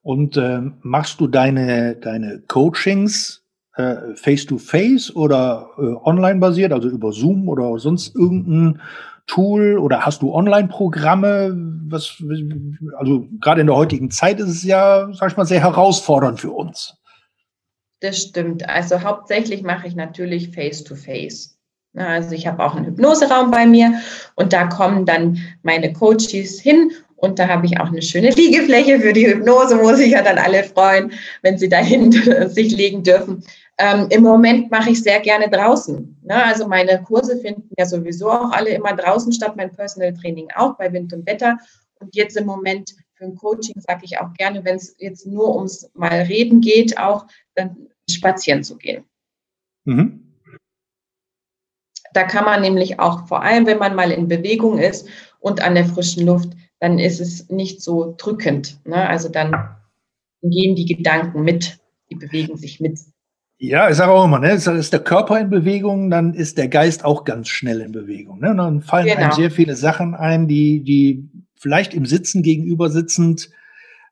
Und 0.03 0.37
äh, 0.37 0.61
machst 0.81 1.19
du 1.19 1.27
deine, 1.27 1.95
deine 1.95 2.41
Coachings 2.47 3.43
äh, 3.75 4.15
face-to-face 4.15 5.15
oder 5.15 5.69
äh, 5.77 5.81
online 5.81 6.39
basiert, 6.39 6.73
also 6.73 6.89
über 6.89 7.11
Zoom 7.11 7.47
oder 7.49 7.77
sonst 7.79 8.15
irgendein 8.15 8.81
Tool 9.27 9.77
oder 9.77 10.05
hast 10.05 10.21
du 10.21 10.33
Online-Programme? 10.33 11.55
Was, 11.87 12.21
also 12.97 13.27
gerade 13.39 13.61
in 13.61 13.67
der 13.67 13.75
heutigen 13.75 14.09
Zeit 14.09 14.39
ist 14.39 14.49
es 14.49 14.63
ja, 14.63 15.09
sag 15.13 15.31
ich 15.31 15.37
mal, 15.37 15.45
sehr 15.45 15.61
herausfordernd 15.61 16.39
für 16.39 16.51
uns. 16.51 16.97
Das 18.01 18.17
stimmt. 18.17 18.67
Also 18.67 19.01
hauptsächlich 19.01 19.61
mache 19.61 19.87
ich 19.87 19.95
natürlich 19.95 20.49
face-to-face. 20.53 21.50
Also 21.95 22.31
ich 22.33 22.47
habe 22.47 22.63
auch 22.63 22.75
einen 22.75 22.85
Hypnoseraum 22.85 23.51
bei 23.51 23.65
mir 23.65 24.01
und 24.35 24.53
da 24.53 24.67
kommen 24.67 25.05
dann 25.05 25.37
meine 25.61 25.91
Coaches 25.91 26.59
hin 26.61 26.91
und 27.17 27.37
da 27.37 27.47
habe 27.47 27.65
ich 27.65 27.79
auch 27.79 27.87
eine 27.87 28.01
schöne 28.01 28.31
Liegefläche 28.31 28.99
für 28.99 29.13
die 29.13 29.27
Hypnose, 29.27 29.79
wo 29.79 29.93
sich 29.93 30.11
ja 30.11 30.23
dann 30.23 30.37
alle 30.37 30.63
freuen, 30.63 31.11
wenn 31.41 31.57
sie 31.57 31.69
dahin 31.69 32.11
sich 32.49 32.75
legen 32.75 33.03
dürfen. 33.03 33.43
Ähm, 33.77 34.07
Im 34.09 34.23
Moment 34.23 34.71
mache 34.71 34.91
ich 34.91 35.03
sehr 35.03 35.19
gerne 35.19 35.49
draußen. 35.49 36.17
Ne? 36.23 36.43
Also 36.43 36.67
meine 36.67 37.01
Kurse 37.03 37.37
finden 37.37 37.69
ja 37.77 37.85
sowieso 37.85 38.29
auch 38.29 38.51
alle 38.51 38.69
immer 38.69 38.95
draußen 38.95 39.31
statt, 39.33 39.55
mein 39.55 39.71
Personal 39.71 40.13
Training 40.13 40.49
auch 40.55 40.77
bei 40.77 40.91
Wind 40.91 41.13
und 41.13 41.25
Wetter. 41.27 41.57
Und 41.99 42.15
jetzt 42.15 42.37
im 42.37 42.45
Moment 42.45 42.95
für 43.13 43.25
ein 43.25 43.35
Coaching 43.35 43.79
sage 43.79 44.01
ich 44.03 44.19
auch 44.19 44.33
gerne, 44.33 44.63
wenn 44.65 44.77
es 44.77 44.95
jetzt 44.97 45.27
nur 45.27 45.55
ums 45.55 45.89
mal 45.93 46.21
reden 46.21 46.61
geht, 46.61 46.97
auch 46.97 47.27
dann 47.55 47.87
spazieren 48.09 48.63
zu 48.63 48.77
gehen. 48.77 49.03
Mhm. 49.85 50.30
Da 52.13 52.23
kann 52.23 52.45
man 52.45 52.61
nämlich 52.61 52.99
auch, 52.99 53.27
vor 53.27 53.43
allem 53.43 53.65
wenn 53.65 53.77
man 53.77 53.95
mal 53.95 54.11
in 54.11 54.27
Bewegung 54.27 54.79
ist 54.79 55.07
und 55.39 55.61
an 55.61 55.75
der 55.75 55.85
frischen 55.85 56.25
Luft, 56.25 56.49
dann 56.79 56.99
ist 56.99 57.19
es 57.19 57.49
nicht 57.49 57.81
so 57.81 58.15
drückend. 58.17 58.79
Ne? 58.85 59.07
Also 59.07 59.29
dann 59.29 59.55
gehen 60.41 60.75
die 60.75 60.85
Gedanken 60.85 61.43
mit, 61.43 61.79
die 62.09 62.15
bewegen 62.15 62.57
sich 62.57 62.79
mit. 62.79 62.99
Ja, 63.57 63.89
ich 63.89 63.95
sage 63.95 64.11
auch 64.11 64.25
immer, 64.25 64.39
ne, 64.39 64.53
ist 64.53 64.93
der 64.93 65.03
Körper 65.03 65.39
in 65.39 65.51
Bewegung, 65.51 66.09
dann 66.09 66.33
ist 66.33 66.57
der 66.57 66.67
Geist 66.67 67.05
auch 67.05 67.25
ganz 67.25 67.47
schnell 67.47 67.81
in 67.81 67.91
Bewegung. 67.91 68.39
Ne? 68.39 68.49
Und 68.49 68.57
dann 68.57 68.81
fallen 68.81 69.05
genau. 69.05 69.19
einem 69.19 69.31
sehr 69.33 69.51
viele 69.51 69.75
Sachen 69.75 70.15
ein, 70.15 70.47
die, 70.47 70.83
die 70.83 71.29
vielleicht 71.55 71.93
im 71.93 72.07
Sitzen 72.07 72.41
gegenüber 72.41 72.89
sitzend 72.89 73.51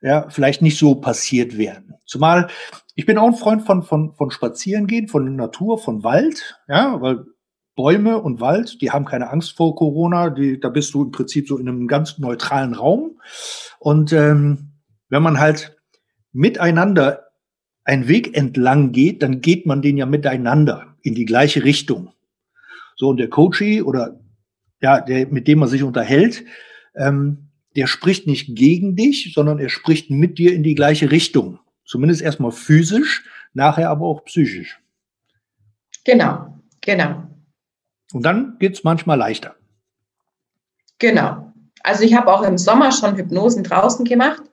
ja, 0.02 0.30
vielleicht 0.30 0.62
nicht 0.62 0.78
so 0.78 0.96
passiert 0.96 1.58
wären. 1.58 1.96
Zumal 2.06 2.48
ich 3.00 3.06
bin 3.06 3.18
auch 3.18 3.28
ein 3.28 3.36
Freund 3.36 3.62
von, 3.62 3.82
von, 3.82 4.14
von 4.14 4.30
Spazierengehen, 4.30 5.08
von 5.08 5.38
Natur, 5.38 5.78
von 5.78 6.04
Wald, 6.04 6.60
ja, 6.68 7.02
weil 7.02 7.24
Bäume 7.80 8.22
und 8.22 8.42
Wald, 8.42 8.82
die 8.82 8.92
haben 8.92 9.06
keine 9.06 9.30
Angst 9.30 9.56
vor 9.56 9.74
Corona, 9.74 10.32
die, 10.32 10.60
da 10.60 10.68
bist 10.68 10.94
du 10.94 11.06
im 11.06 11.12
Prinzip 11.12 11.48
so 11.48 11.58
in 11.58 11.70
einem 11.70 11.88
ganz 11.88 12.18
neutralen 12.18 12.74
Raum. 12.74 13.22
Und 13.80 14.12
ähm, 14.12 14.74
wenn 15.08 15.24
man 15.24 15.40
halt 15.40 15.78
miteinander 16.34 17.28
einen 17.86 18.10
Weg 18.10 18.36
entlang 18.36 18.92
geht, 18.92 19.24
dann 19.24 19.40
geht 19.40 19.66
man 19.66 19.82
den 19.82 19.96
ja 19.96 20.06
miteinander 20.06 20.98
in 21.04 21.16
die 21.16 21.24
gleiche 21.24 21.64
Richtung. 21.64 22.12
So, 22.98 23.08
und 23.08 23.16
der 23.16 23.30
Coachie 23.30 23.82
oder 23.82 24.20
ja, 24.82 25.00
der, 25.00 25.28
mit 25.28 25.48
dem 25.48 25.60
man 25.60 25.70
sich 25.70 25.84
unterhält, 25.84 26.44
ähm, 26.98 27.48
der 27.78 27.88
spricht 27.88 28.28
nicht 28.28 28.58
gegen 28.58 28.98
dich, 28.98 29.32
sondern 29.34 29.58
er 29.58 29.70
spricht 29.70 30.10
mit 30.10 30.38
dir 30.38 30.54
in 30.54 30.64
die 30.64 30.76
gleiche 30.76 31.12
Richtung. 31.12 31.60
Zumindest 31.86 32.22
erstmal 32.24 32.52
physisch, 32.52 33.24
nachher 33.54 33.90
aber 33.90 34.06
auch 34.06 34.26
psychisch. 34.26 34.82
Genau, 36.04 36.60
genau. 36.82 37.29
Und 38.14 38.24
dann 38.24 38.58
geht 38.60 38.74
es 38.74 38.84
manchmal 38.84 39.18
leichter. 39.18 39.56
Genau. 40.98 41.54
Also 41.84 42.04
ich 42.04 42.14
habe 42.16 42.34
auch 42.34 42.44
im 42.44 42.58
Sommer 42.58 42.92
schon 42.92 43.16
Hypnosen 43.16 43.64
draußen 43.64 44.06
gemacht. 44.06 44.44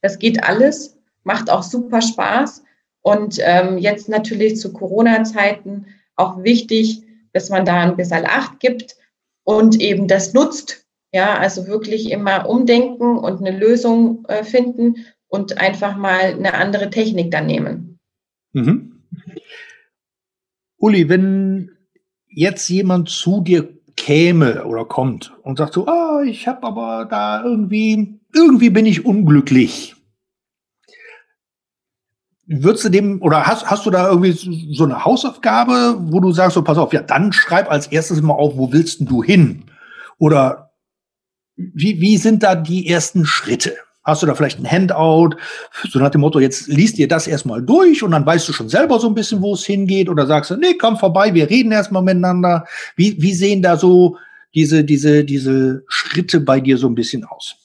Das 0.00 0.18
geht 0.18 0.42
alles, 0.42 0.98
macht 1.22 1.50
auch 1.50 1.62
super 1.62 2.02
Spaß. 2.02 2.64
Und 3.02 3.38
ähm, 3.40 3.78
jetzt 3.78 4.08
natürlich 4.08 4.56
zu 4.58 4.72
Corona-Zeiten 4.72 5.86
auch 6.16 6.42
wichtig, 6.42 7.02
dass 7.32 7.50
man 7.50 7.64
da 7.64 7.80
ein 7.80 7.96
bisschen 7.96 8.26
Acht 8.26 8.60
gibt 8.60 8.96
und 9.44 9.80
eben 9.80 10.08
das 10.08 10.32
nutzt. 10.34 10.86
Ja, 11.14 11.34
also 11.38 11.66
wirklich 11.66 12.10
immer 12.10 12.48
umdenken 12.48 13.18
und 13.18 13.44
eine 13.44 13.56
Lösung 13.56 14.24
äh, 14.28 14.44
finden 14.44 15.06
und 15.28 15.58
einfach 15.58 15.96
mal 15.96 16.20
eine 16.20 16.54
andere 16.54 16.88
Technik 16.88 17.30
dann 17.30 17.46
nehmen. 17.46 17.98
Mhm. 18.52 19.02
Uli, 20.78 21.08
wenn 21.08 21.70
jetzt 22.34 22.68
jemand 22.68 23.08
zu 23.08 23.40
dir 23.40 23.68
käme 23.96 24.64
oder 24.64 24.84
kommt 24.84 25.32
und 25.42 25.58
sagt 25.58 25.74
so, 25.74 25.86
ah, 25.86 26.22
ich 26.24 26.48
habe 26.48 26.66
aber 26.66 27.04
da 27.04 27.44
irgendwie, 27.44 28.20
irgendwie 28.34 28.70
bin 28.70 28.86
ich 28.86 29.04
unglücklich. 29.04 29.94
Würdest 32.46 32.84
du 32.84 32.88
dem, 32.88 33.22
oder 33.22 33.46
hast, 33.46 33.70
hast 33.70 33.86
du 33.86 33.90
da 33.90 34.08
irgendwie 34.08 34.32
so 34.74 34.84
eine 34.84 35.04
Hausaufgabe, 35.04 35.96
wo 36.10 36.20
du 36.20 36.32
sagst, 36.32 36.54
so 36.54 36.62
pass 36.62 36.78
auf, 36.78 36.92
ja, 36.92 37.02
dann 37.02 37.32
schreib 37.32 37.70
als 37.70 37.86
erstes 37.86 38.20
mal 38.20 38.34
auf, 38.34 38.56
wo 38.56 38.72
willst 38.72 39.00
du 39.00 39.22
hin? 39.22 39.64
Oder 40.18 40.72
wie, 41.56 42.00
wie 42.00 42.16
sind 42.16 42.42
da 42.42 42.54
die 42.54 42.88
ersten 42.88 43.24
Schritte? 43.24 43.76
Hast 44.04 44.22
du 44.22 44.26
da 44.26 44.34
vielleicht 44.34 44.58
ein 44.58 44.68
Handout, 44.68 45.36
so 45.88 45.98
nach 46.00 46.10
dem 46.10 46.22
Motto, 46.22 46.40
jetzt 46.40 46.66
liest 46.66 46.98
dir 46.98 47.06
das 47.06 47.28
erstmal 47.28 47.62
durch 47.62 48.02
und 48.02 48.10
dann 48.10 48.26
weißt 48.26 48.48
du 48.48 48.52
schon 48.52 48.68
selber 48.68 48.98
so 48.98 49.06
ein 49.06 49.14
bisschen, 49.14 49.40
wo 49.40 49.54
es 49.54 49.64
hingeht? 49.64 50.08
Oder 50.08 50.26
sagst 50.26 50.50
du, 50.50 50.56
nee, 50.56 50.74
komm 50.74 50.96
vorbei, 50.96 51.32
wir 51.34 51.48
reden 51.48 51.70
erstmal 51.70 52.02
miteinander. 52.02 52.66
Wie, 52.96 53.20
wie 53.22 53.32
sehen 53.32 53.62
da 53.62 53.76
so 53.76 54.16
diese, 54.54 54.82
diese, 54.82 55.24
diese 55.24 55.84
Schritte 55.86 56.40
bei 56.40 56.60
dir 56.60 56.78
so 56.78 56.88
ein 56.88 56.96
bisschen 56.96 57.24
aus? 57.24 57.56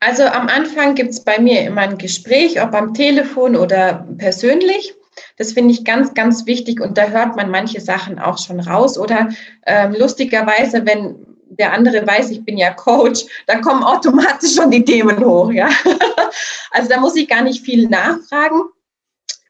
Also 0.00 0.24
am 0.24 0.48
Anfang 0.48 0.94
gibt 0.94 1.10
es 1.10 1.22
bei 1.22 1.38
mir 1.38 1.60
immer 1.60 1.82
ein 1.82 1.98
Gespräch, 1.98 2.60
ob 2.60 2.74
am 2.74 2.94
Telefon 2.94 3.54
oder 3.54 4.06
persönlich. 4.16 4.94
Das 5.36 5.52
finde 5.52 5.74
ich 5.74 5.84
ganz, 5.84 6.14
ganz 6.14 6.46
wichtig 6.46 6.80
und 6.80 6.96
da 6.96 7.08
hört 7.08 7.36
man 7.36 7.50
manche 7.50 7.80
Sachen 7.80 8.18
auch 8.18 8.38
schon 8.38 8.60
raus. 8.60 8.98
Oder 8.98 9.28
ähm, 9.66 9.94
lustigerweise, 9.98 10.86
wenn 10.86 11.29
der 11.50 11.72
andere 11.72 12.06
weiß, 12.06 12.30
ich 12.30 12.44
bin 12.44 12.56
ja 12.56 12.72
Coach, 12.72 13.24
dann 13.46 13.60
kommen 13.60 13.82
automatisch 13.82 14.54
schon 14.54 14.70
die 14.70 14.84
Themen 14.84 15.24
hoch. 15.24 15.52
Ja? 15.52 15.68
Also 16.72 16.88
da 16.88 17.00
muss 17.00 17.16
ich 17.16 17.28
gar 17.28 17.42
nicht 17.42 17.64
viel 17.64 17.88
nachfragen. 17.88 18.62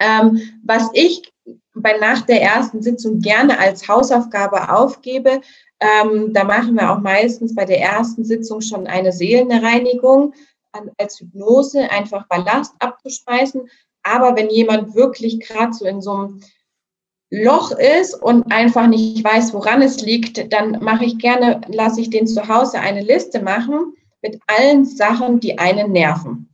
Ähm, 0.01 0.41
was 0.65 0.89
ich 0.95 1.31
bei 1.75 1.97
nach 1.99 2.23
der 2.23 2.43
ersten 2.43 2.83
Sitzung 2.83 3.21
gerne 3.21 3.59
als 3.59 3.87
Hausaufgabe 3.87 4.73
aufgebe. 4.73 5.41
Ähm, 5.81 6.33
da 6.33 6.45
machen 6.45 6.75
wir 6.75 6.91
auch 6.91 7.01
meistens 7.01 7.55
bei 7.55 7.65
der 7.65 7.81
ersten 7.81 8.25
Sitzung 8.25 8.61
schon 8.61 8.87
eine 8.87 9.13
Seelenreinigung 9.13 10.35
als 10.99 11.21
Hypnose, 11.21 11.91
einfach 11.91 12.27
Ballast 12.29 12.75
abzuspeisen. 12.79 13.69
Aber 14.03 14.37
wenn 14.37 14.51
jemand 14.51 14.95
wirklich 14.95 15.41
gerade 15.41 15.73
so 15.73 15.85
in 15.85 16.01
so 16.01 16.13
einem 16.13 16.41
Loch 17.31 17.71
ist 17.71 18.15
und 18.15 18.51
einfach 18.51 18.89
nicht 18.89 19.25
weiß, 19.25 19.55
woran 19.55 19.83
es 19.83 20.03
liegt, 20.03 20.53
dann 20.53 20.83
mache 20.83 21.05
ich 21.05 21.19
gerne, 21.19 21.61
lasse 21.69 22.01
ich 22.01 22.11
den 22.11 22.27
zu 22.27 22.49
Hause 22.49 22.81
eine 22.81 23.03
Liste 23.03 23.41
machen 23.41 23.95
mit 24.21 24.41
allen 24.49 24.85
Sachen, 24.85 25.39
die 25.39 25.59
einen 25.59 25.93
nerven. 25.93 26.53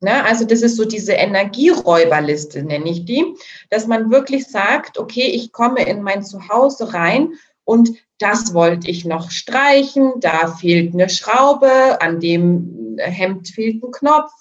Ne? 0.00 0.22
Also 0.24 0.44
das 0.44 0.60
ist 0.60 0.76
so 0.76 0.84
diese 0.84 1.14
Energieräuberliste, 1.14 2.62
nenne 2.62 2.90
ich 2.90 3.06
die, 3.06 3.24
dass 3.70 3.86
man 3.86 4.10
wirklich 4.10 4.46
sagt, 4.46 4.98
okay, 4.98 5.26
ich 5.26 5.52
komme 5.52 5.82
in 5.84 6.02
mein 6.02 6.22
Zuhause 6.22 6.92
rein 6.92 7.32
und 7.64 7.90
das 8.18 8.52
wollte 8.52 8.90
ich 8.90 9.06
noch 9.06 9.30
streichen, 9.30 10.12
da 10.20 10.48
fehlt 10.48 10.92
eine 10.92 11.08
Schraube, 11.08 12.00
an 12.02 12.20
dem 12.20 12.96
Hemd 12.98 13.48
fehlt 13.48 13.82
ein 13.82 13.90
Knopf 13.90 14.32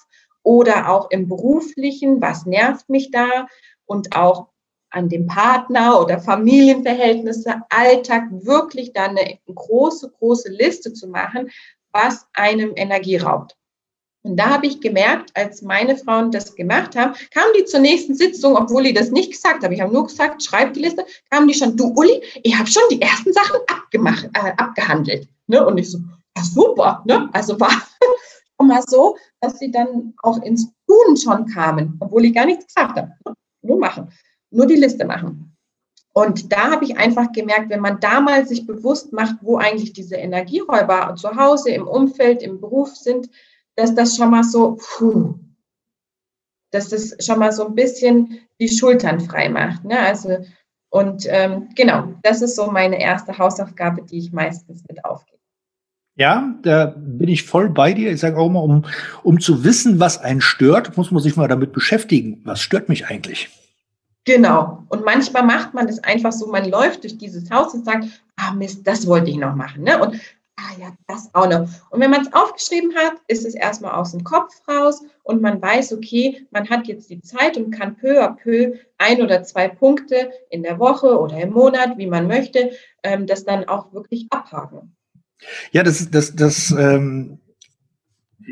oder 0.43 0.89
auch 0.89 1.09
im 1.09 1.29
beruflichen, 1.29 2.21
was 2.21 2.45
nervt 2.45 2.89
mich 2.89 3.11
da 3.11 3.47
und 3.85 4.15
auch 4.15 4.47
an 4.93 5.09
dem 5.09 5.27
Partner 5.27 5.99
oder 5.99 6.19
Familienverhältnisse, 6.19 7.61
Alltag, 7.69 8.23
wirklich 8.31 8.93
da 8.93 9.05
eine 9.05 9.39
große, 9.53 10.11
große 10.19 10.49
Liste 10.51 10.93
zu 10.93 11.07
machen, 11.07 11.49
was 11.91 12.27
einem 12.33 12.73
Energie 12.75 13.17
raubt. 13.17 13.55
Und 14.25 14.37
da 14.37 14.51
habe 14.51 14.67
ich 14.67 14.79
gemerkt, 14.79 15.31
als 15.33 15.61
meine 15.61 15.97
Frauen 15.97 16.31
das 16.31 16.55
gemacht 16.55 16.95
haben, 16.95 17.13
kamen 17.31 17.53
die 17.57 17.65
zur 17.65 17.81
nächsten 17.81 18.15
Sitzung, 18.15 18.55
obwohl 18.55 18.85
ich 18.85 18.93
das 18.93 19.11
nicht 19.11 19.31
gesagt 19.31 19.63
habe. 19.63 19.73
Ich 19.73 19.81
habe 19.81 19.91
nur 19.91 20.05
gesagt, 20.05 20.41
schreib 20.41 20.73
die 20.73 20.81
Liste, 20.81 21.05
kamen 21.29 21.47
die 21.47 21.53
schon, 21.53 21.75
du 21.75 21.93
Uli, 21.93 22.23
ich 22.41 22.57
habe 22.57 22.69
schon 22.69 22.83
die 22.89 23.01
ersten 23.01 23.33
Sachen 23.33 23.59
abgemacht, 23.67 24.29
äh, 24.33 24.53
abgehandelt. 24.55 25.27
Ne? 25.47 25.65
Und 25.65 25.77
ich 25.77 25.91
so, 25.91 25.97
ja 26.37 26.43
super, 26.43 27.03
ne? 27.05 27.29
Also 27.33 27.59
war 27.59 27.69
schon 28.57 28.67
mal 28.67 28.81
so, 28.87 29.17
dass 29.41 29.59
sie 29.59 29.71
dann 29.71 30.13
auch 30.21 30.41
ins 30.41 30.71
Tun 30.87 31.17
schon 31.17 31.45
kamen, 31.47 31.97
obwohl 31.99 32.23
ich 32.23 32.33
gar 32.33 32.45
nichts 32.45 32.67
gesagt 32.67 32.95
habe. 32.95 33.11
Nur 33.61 33.77
machen 33.77 34.07
nur 34.53 34.67
die 34.67 34.75
Liste 34.75 35.05
machen. 35.05 35.53
Und 36.13 36.51
da 36.51 36.69
habe 36.69 36.85
ich 36.85 36.97
einfach 36.97 37.31
gemerkt, 37.31 37.69
wenn 37.69 37.79
man 37.79 37.99
damals 37.99 38.49
sich 38.49 38.67
bewusst 38.67 39.13
macht, 39.13 39.35
wo 39.41 39.57
eigentlich 39.57 39.93
diese 39.93 40.15
Energieräuber 40.15 41.15
zu 41.15 41.35
Hause, 41.35 41.71
im 41.71 41.87
Umfeld, 41.87 42.43
im 42.43 42.61
Beruf 42.61 42.95
sind, 42.95 43.29
dass 43.75 43.95
das 43.95 44.15
schon 44.15 44.29
mal 44.29 44.43
so, 44.43 44.77
puh, 44.79 45.33
dass 46.71 46.89
das 46.89 47.15
schon 47.19 47.39
mal 47.39 47.51
so 47.51 47.65
ein 47.65 47.73
bisschen 47.73 48.39
die 48.59 48.69
Schultern 48.69 49.19
frei 49.19 49.49
macht. 49.49 49.83
Ne? 49.85 49.97
Also, 49.97 50.37
und 50.89 51.25
ähm, 51.27 51.69
genau, 51.75 52.13
das 52.21 52.43
ist 52.43 52.55
so 52.55 52.69
meine 52.69 53.01
erste 53.01 53.35
Hausaufgabe, 53.35 54.03
die 54.03 54.19
ich 54.19 54.31
meistens 54.31 54.83
mit 54.87 55.03
aufgebe. 55.03 55.39
Ja, 56.15 56.53
da 56.61 56.93
bin 56.95 57.27
ich 57.27 57.41
voll 57.41 57.69
bei 57.69 57.93
dir. 57.93 58.11
Ich 58.11 58.19
sage 58.19 58.37
auch 58.37 58.49
mal, 58.49 58.59
um, 58.59 58.85
um 59.23 59.39
zu 59.39 59.63
wissen, 59.63 59.99
was 59.99 60.19
einen 60.19 60.41
stört, 60.41 60.95
muss 60.95 61.09
man 61.09 61.23
sich 61.23 61.35
mal 61.35 61.47
damit 61.47 61.73
beschäftigen. 61.73 62.41
Was 62.43 62.61
stört 62.61 62.87
mich 62.87 63.07
eigentlich? 63.07 63.49
Genau. 64.25 64.83
Und 64.89 65.03
manchmal 65.03 65.43
macht 65.43 65.73
man 65.73 65.87
das 65.87 65.99
einfach 66.03 66.31
so, 66.31 66.47
man 66.47 66.69
läuft 66.69 67.03
durch 67.03 67.17
dieses 67.17 67.49
Haus 67.51 67.73
und 67.73 67.85
sagt, 67.85 68.05
ah 68.37 68.53
Mist, 68.53 68.87
das 68.87 69.05
wollte 69.05 69.29
ich 69.29 69.37
noch 69.37 69.55
machen. 69.55 69.83
Ne? 69.83 70.01
Und 70.01 70.15
ah 70.55 70.79
ja, 70.79 70.95
das 71.07 71.29
auch 71.33 71.49
noch. 71.49 71.67
Und 71.89 71.99
wenn 71.99 72.11
man 72.11 72.21
es 72.21 72.33
aufgeschrieben 72.33 72.95
hat, 72.95 73.13
ist 73.27 73.45
es 73.45 73.53
erstmal 73.53 73.93
aus 73.93 74.11
dem 74.11 74.23
Kopf 74.23 74.61
raus 74.67 75.03
und 75.23 75.41
man 75.41 75.61
weiß, 75.61 75.93
okay, 75.93 76.47
man 76.51 76.69
hat 76.69 76.87
jetzt 76.87 77.09
die 77.09 77.21
Zeit 77.21 77.57
und 77.57 77.71
kann 77.71 77.97
peu 77.97 78.23
à 78.23 78.35
peu 78.35 78.73
ein 78.97 79.21
oder 79.21 79.43
zwei 79.43 79.67
Punkte 79.67 80.31
in 80.49 80.63
der 80.63 80.79
Woche 80.79 81.19
oder 81.19 81.37
im 81.41 81.51
Monat, 81.51 81.97
wie 81.97 82.07
man 82.07 82.27
möchte, 82.27 82.71
ähm, 83.03 83.27
das 83.27 83.43
dann 83.43 83.67
auch 83.67 83.91
wirklich 83.93 84.27
abhaken. 84.29 84.95
Ja, 85.71 85.83
das, 85.83 86.09
das, 86.09 86.33
das, 86.33 86.71
ähm, 86.71 87.39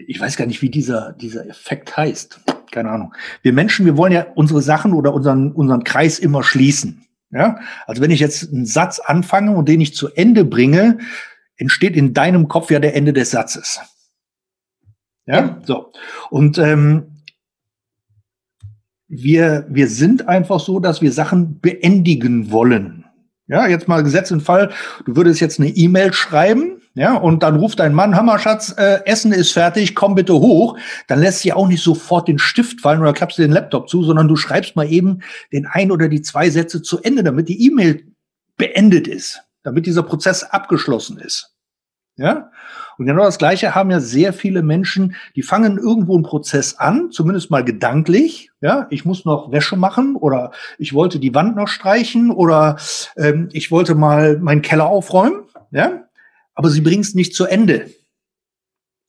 ich 0.08 0.20
weiß 0.20 0.36
gar 0.36 0.46
nicht, 0.46 0.62
wie 0.62 0.70
dieser, 0.70 1.14
dieser 1.14 1.48
Effekt 1.48 1.96
heißt 1.96 2.42
keine 2.72 2.90
Ahnung. 2.90 3.14
Wir 3.42 3.54
Menschen, 3.54 3.86
wir 3.86 3.98
wollen 3.98 4.14
ja 4.14 4.28
unsere 4.36 4.62
Sachen 4.62 4.94
oder 4.94 5.14
unseren, 5.14 5.52
unseren 5.52 5.84
Kreis 5.84 6.20
immer 6.20 6.44
schließen. 6.44 7.06
Ja, 7.32 7.60
also 7.88 8.02
wenn 8.02 8.12
ich 8.12 8.20
jetzt 8.20 8.52
einen 8.52 8.66
Satz 8.66 9.00
anfange 9.00 9.56
und 9.56 9.70
den 9.70 9.80
ich 9.80 9.96
zu 9.96 10.10
Ende 10.10 10.44
bringe, 10.44 10.98
entsteht 11.56 11.96
in 11.96 12.14
deinem 12.14 12.48
Kopf 12.50 12.72
ja 12.72 12.80
der 12.80 12.96
Ende 12.96 13.14
des 13.14 13.32
Satzes. 13.32 13.80
Ja, 15.26 15.62
so. 15.64 15.94
Und 16.30 16.58
ähm, 16.58 17.22
wir, 19.08 19.66
wir 19.70 19.88
sind 19.88 20.28
einfach 20.28 20.60
so, 20.60 20.80
dass 20.80 21.02
wir 21.02 21.12
Sachen 21.12 21.60
beendigen 21.60 22.52
wollen. 22.52 23.06
Ja, 23.48 23.68
jetzt 23.68 23.88
mal 23.88 24.04
Gesetz 24.04 24.32
und 24.32 24.42
Fall, 24.42 24.72
du 25.06 25.16
würdest 25.16 25.40
jetzt 25.40 25.60
eine 25.60 25.70
E-Mail 25.70 26.14
schreiben 26.14 26.81
ja, 26.94 27.16
und 27.16 27.42
dann 27.42 27.56
ruft 27.56 27.80
dein 27.80 27.94
Mann, 27.94 28.16
Hammerschatz, 28.16 28.76
äh, 28.78 29.00
Essen 29.06 29.32
ist 29.32 29.54
fertig, 29.54 29.96
komm 29.96 30.16
bitte 30.16 30.34
hoch, 30.34 30.78
dann 31.08 31.20
lässt 31.20 31.40
sie 31.40 31.54
auch 31.54 31.68
nicht 31.68 31.82
sofort 31.82 32.28
den 32.28 32.38
Stift 32.38 32.82
fallen 32.82 33.02
oder 33.02 33.14
klappst 33.14 33.38
den 33.38 33.52
Laptop 33.52 33.88
zu, 33.88 34.04
sondern 34.04 34.28
du 34.28 34.36
schreibst 34.36 34.76
mal 34.76 34.92
eben 34.92 35.22
den 35.54 35.66
ein 35.66 35.92
oder 35.92 36.10
die 36.10 36.22
zwei 36.22 36.50
Sätze 36.50 36.82
zu 36.82 37.02
Ende, 37.02 37.24
damit 37.24 37.48
die 37.48 37.66
E-Mail 37.66 38.04
beendet 38.58 39.08
ist, 39.08 39.42
damit 39.64 39.86
dieser 39.86 40.04
Prozess 40.04 40.44
abgeschlossen 40.44 41.18
ist. 41.18 41.56
Ja? 42.18 42.52
Und 42.98 43.06
genau 43.06 43.24
das 43.24 43.38
Gleiche 43.38 43.74
haben 43.74 43.90
ja 43.90 44.02
sehr 44.02 44.34
viele 44.34 44.62
Menschen, 44.62 45.16
die 45.36 45.44
fangen 45.44 45.78
irgendwo 45.78 46.14
einen 46.16 46.24
Prozess 46.24 46.76
an, 46.76 47.10
zumindest 47.12 47.50
mal 47.50 47.64
gedanklich. 47.64 48.52
Ja, 48.60 48.86
ich 48.90 49.06
muss 49.06 49.26
noch 49.26 49.52
Wäsche 49.52 49.76
machen 49.76 50.16
oder 50.16 50.52
ich 50.78 50.94
wollte 50.94 51.20
die 51.20 51.34
Wand 51.34 51.56
noch 51.56 51.68
streichen 51.68 52.30
oder 52.32 52.78
ähm, 53.18 53.50
ich 53.54 53.72
wollte 53.72 53.96
mal 53.96 54.38
meinen 54.38 54.62
Keller 54.62 54.86
aufräumen. 54.86 55.46
Ja, 55.72 56.04
aber 56.54 56.70
sie 56.70 56.82
bringen 56.82 57.02
es 57.02 57.14
nicht 57.14 57.36
zu 57.36 57.46
Ende. 57.46 57.92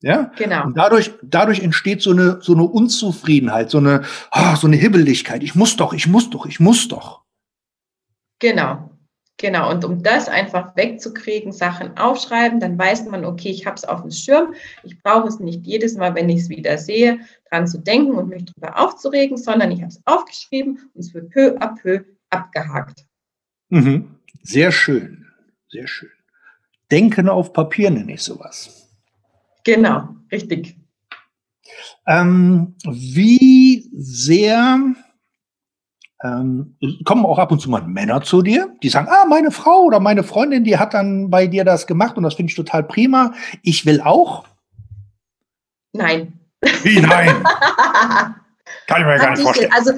Ja, 0.02 0.32
genau. 0.36 0.64
Und 0.66 0.76
dadurch, 0.76 1.12
dadurch 1.22 1.60
entsteht 1.60 2.02
so 2.02 2.10
eine, 2.10 2.40
so 2.42 2.54
eine 2.54 2.64
Unzufriedenheit, 2.64 3.70
so 3.70 3.78
eine, 3.78 4.02
oh, 4.32 4.56
so 4.56 4.66
eine 4.66 4.76
Hibbeligkeit. 4.76 5.44
Ich 5.44 5.54
muss 5.54 5.76
doch, 5.76 5.92
ich 5.92 6.08
muss 6.08 6.28
doch, 6.28 6.44
ich 6.44 6.58
muss 6.58 6.88
doch. 6.88 7.22
Genau, 8.40 8.90
genau. 9.36 9.70
Und 9.70 9.84
um 9.84 10.02
das 10.02 10.28
einfach 10.28 10.74
wegzukriegen, 10.74 11.52
Sachen 11.52 11.96
aufschreiben, 11.96 12.58
dann 12.58 12.76
weiß 12.76 13.06
man, 13.06 13.24
okay, 13.24 13.50
ich 13.50 13.64
habe 13.64 13.76
es 13.76 13.84
auf 13.84 14.02
dem 14.02 14.10
Schirm. 14.10 14.54
Ich 14.82 15.00
brauche 15.00 15.28
es 15.28 15.38
nicht 15.38 15.64
jedes 15.64 15.96
Mal, 15.96 16.16
wenn 16.16 16.28
ich 16.28 16.40
es 16.40 16.48
wieder 16.48 16.78
sehe, 16.78 17.20
dran 17.48 17.68
zu 17.68 17.78
denken 17.78 18.16
und 18.16 18.28
mich 18.28 18.44
darüber 18.46 18.80
aufzuregen, 18.80 19.36
sondern 19.36 19.70
ich 19.70 19.82
habe 19.82 19.92
es 19.92 20.02
aufgeschrieben 20.04 20.80
und 20.94 21.00
es 21.00 21.14
wird 21.14 21.30
peu 21.30 21.56
à 21.58 21.80
peu 21.80 22.00
abgehakt. 22.30 23.06
Mhm. 23.68 24.16
Sehr 24.42 24.72
schön, 24.72 25.28
sehr 25.68 25.86
schön. 25.86 26.10
Denken 26.92 27.28
auf 27.28 27.52
Papier 27.52 27.90
nenne 27.90 28.12
ich 28.12 28.22
sowas. 28.22 28.88
Genau, 29.64 30.08
richtig. 30.30 30.76
Ähm, 32.06 32.74
wie 32.84 33.88
sehr 33.94 34.94
ähm, 36.22 36.76
kommen 37.04 37.24
auch 37.26 37.38
ab 37.38 37.50
und 37.50 37.60
zu 37.60 37.70
mal 37.70 37.82
Männer 37.82 38.22
zu 38.22 38.42
dir, 38.42 38.76
die 38.82 38.88
sagen, 38.88 39.08
ah, 39.10 39.24
meine 39.24 39.50
Frau 39.50 39.84
oder 39.84 40.00
meine 40.00 40.22
Freundin, 40.22 40.64
die 40.64 40.78
hat 40.78 40.94
dann 40.94 41.30
bei 41.30 41.46
dir 41.46 41.64
das 41.64 41.86
gemacht 41.86 42.16
und 42.16 42.22
das 42.22 42.34
finde 42.34 42.50
ich 42.50 42.56
total 42.56 42.84
prima. 42.84 43.32
Ich 43.62 43.86
will 43.86 44.00
auch. 44.00 44.44
Nein. 45.92 46.40
Wie 46.82 47.00
nein? 47.00 47.42
Kann 48.86 49.00
ich 49.00 49.06
mir 49.06 49.16
gar 49.16 49.30
nicht 49.30 49.42
vorstellen. 49.42 49.72
Also, 49.72 49.92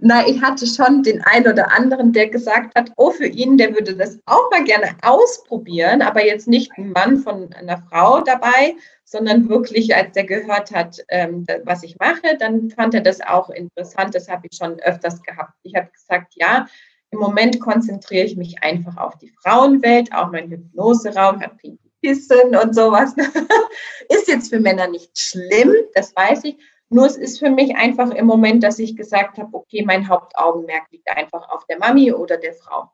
na, 0.00 0.26
ich 0.26 0.40
hatte 0.42 0.66
schon 0.66 1.02
den 1.02 1.22
einen 1.22 1.48
oder 1.48 1.72
anderen, 1.72 2.12
der 2.12 2.28
gesagt 2.28 2.74
hat, 2.74 2.92
oh, 2.96 3.10
für 3.10 3.26
ihn, 3.26 3.58
der 3.58 3.74
würde 3.74 3.94
das 3.94 4.18
auch 4.26 4.50
mal 4.50 4.64
gerne 4.64 4.96
ausprobieren, 5.02 6.02
aber 6.02 6.24
jetzt 6.24 6.48
nicht 6.48 6.70
ein 6.76 6.92
Mann 6.92 7.18
von 7.18 7.52
einer 7.54 7.82
Frau 7.90 8.20
dabei, 8.20 8.76
sondern 9.04 9.48
wirklich, 9.48 9.94
als 9.94 10.12
der 10.12 10.24
gehört 10.24 10.72
hat, 10.72 10.98
ähm, 11.08 11.46
was 11.64 11.82
ich 11.82 11.96
mache, 11.98 12.36
dann 12.38 12.70
fand 12.70 12.94
er 12.94 13.00
das 13.00 13.20
auch 13.20 13.50
interessant. 13.50 14.14
Das 14.14 14.28
habe 14.28 14.46
ich 14.50 14.56
schon 14.56 14.78
öfters 14.80 15.22
gehabt. 15.22 15.54
Ich 15.62 15.74
habe 15.74 15.88
gesagt, 15.92 16.34
ja, 16.36 16.66
im 17.10 17.20
Moment 17.20 17.60
konzentriere 17.60 18.24
ich 18.24 18.36
mich 18.36 18.62
einfach 18.62 18.96
auf 18.96 19.16
die 19.18 19.32
Frauenwelt, 19.42 20.12
auch 20.12 20.30
mein 20.30 20.50
Hypnoseraum 20.50 21.40
hat 21.40 21.56
pinke 21.58 21.86
Kissen 22.02 22.54
und 22.54 22.74
sowas. 22.74 23.14
Ist 24.08 24.28
jetzt 24.28 24.50
für 24.50 24.60
Männer 24.60 24.88
nicht 24.88 25.18
schlimm, 25.18 25.72
das 25.94 26.14
weiß 26.14 26.44
ich. 26.44 26.56
Nur 26.88 27.06
es 27.06 27.16
ist 27.16 27.38
für 27.38 27.50
mich 27.50 27.74
einfach 27.76 28.10
im 28.10 28.26
Moment, 28.26 28.62
dass 28.62 28.78
ich 28.78 28.96
gesagt 28.96 29.38
habe, 29.38 29.48
okay, 29.52 29.84
mein 29.84 30.08
Hauptaugenmerk 30.08 30.84
liegt 30.92 31.08
einfach 31.10 31.48
auf 31.50 31.64
der 31.66 31.78
Mami 31.78 32.12
oder 32.12 32.36
der 32.36 32.54
Frau. 32.54 32.90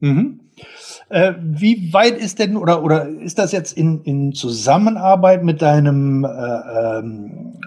Mhm. 0.00 0.40
Äh, 1.08 1.34
wie 1.38 1.92
weit 1.92 2.18
ist 2.18 2.40
denn 2.40 2.56
oder 2.56 2.82
oder 2.82 3.06
ist 3.06 3.38
das 3.38 3.52
jetzt 3.52 3.76
in, 3.76 4.02
in 4.02 4.32
Zusammenarbeit 4.32 5.44
mit 5.44 5.62
deinem 5.62 6.24
äh, 6.24 6.98
ähm, 6.98 7.60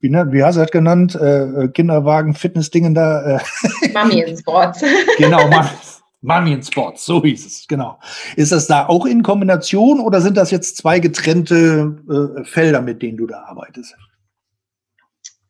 wie, 0.00 0.08
ne, 0.08 0.26
wie 0.30 0.42
hast 0.42 0.56
du 0.56 0.60
das 0.60 0.70
genannt? 0.70 1.14
Äh, 1.14 1.68
Kinderwagen, 1.68 2.34
Fitnessdingen 2.34 2.94
da? 2.94 3.38
Äh. 3.38 3.40
Mami 3.92 4.20
in 4.20 4.36
Sports. 4.36 4.84
genau, 5.18 5.48
Mami. 5.48 5.68
Mami 6.20 6.52
in 6.52 6.62
Sports, 6.62 7.04
so 7.04 7.22
hieß 7.22 7.46
es, 7.46 7.66
genau. 7.66 7.98
Ist 8.36 8.52
das 8.52 8.68
da 8.68 8.86
auch 8.86 9.06
in 9.06 9.24
Kombination 9.24 9.98
oder 9.98 10.20
sind 10.20 10.36
das 10.36 10.52
jetzt 10.52 10.76
zwei 10.76 11.00
getrennte 11.00 11.96
äh, 12.38 12.44
Felder, 12.44 12.80
mit 12.80 13.02
denen 13.02 13.16
du 13.16 13.26
da 13.26 13.42
arbeitest? 13.42 13.96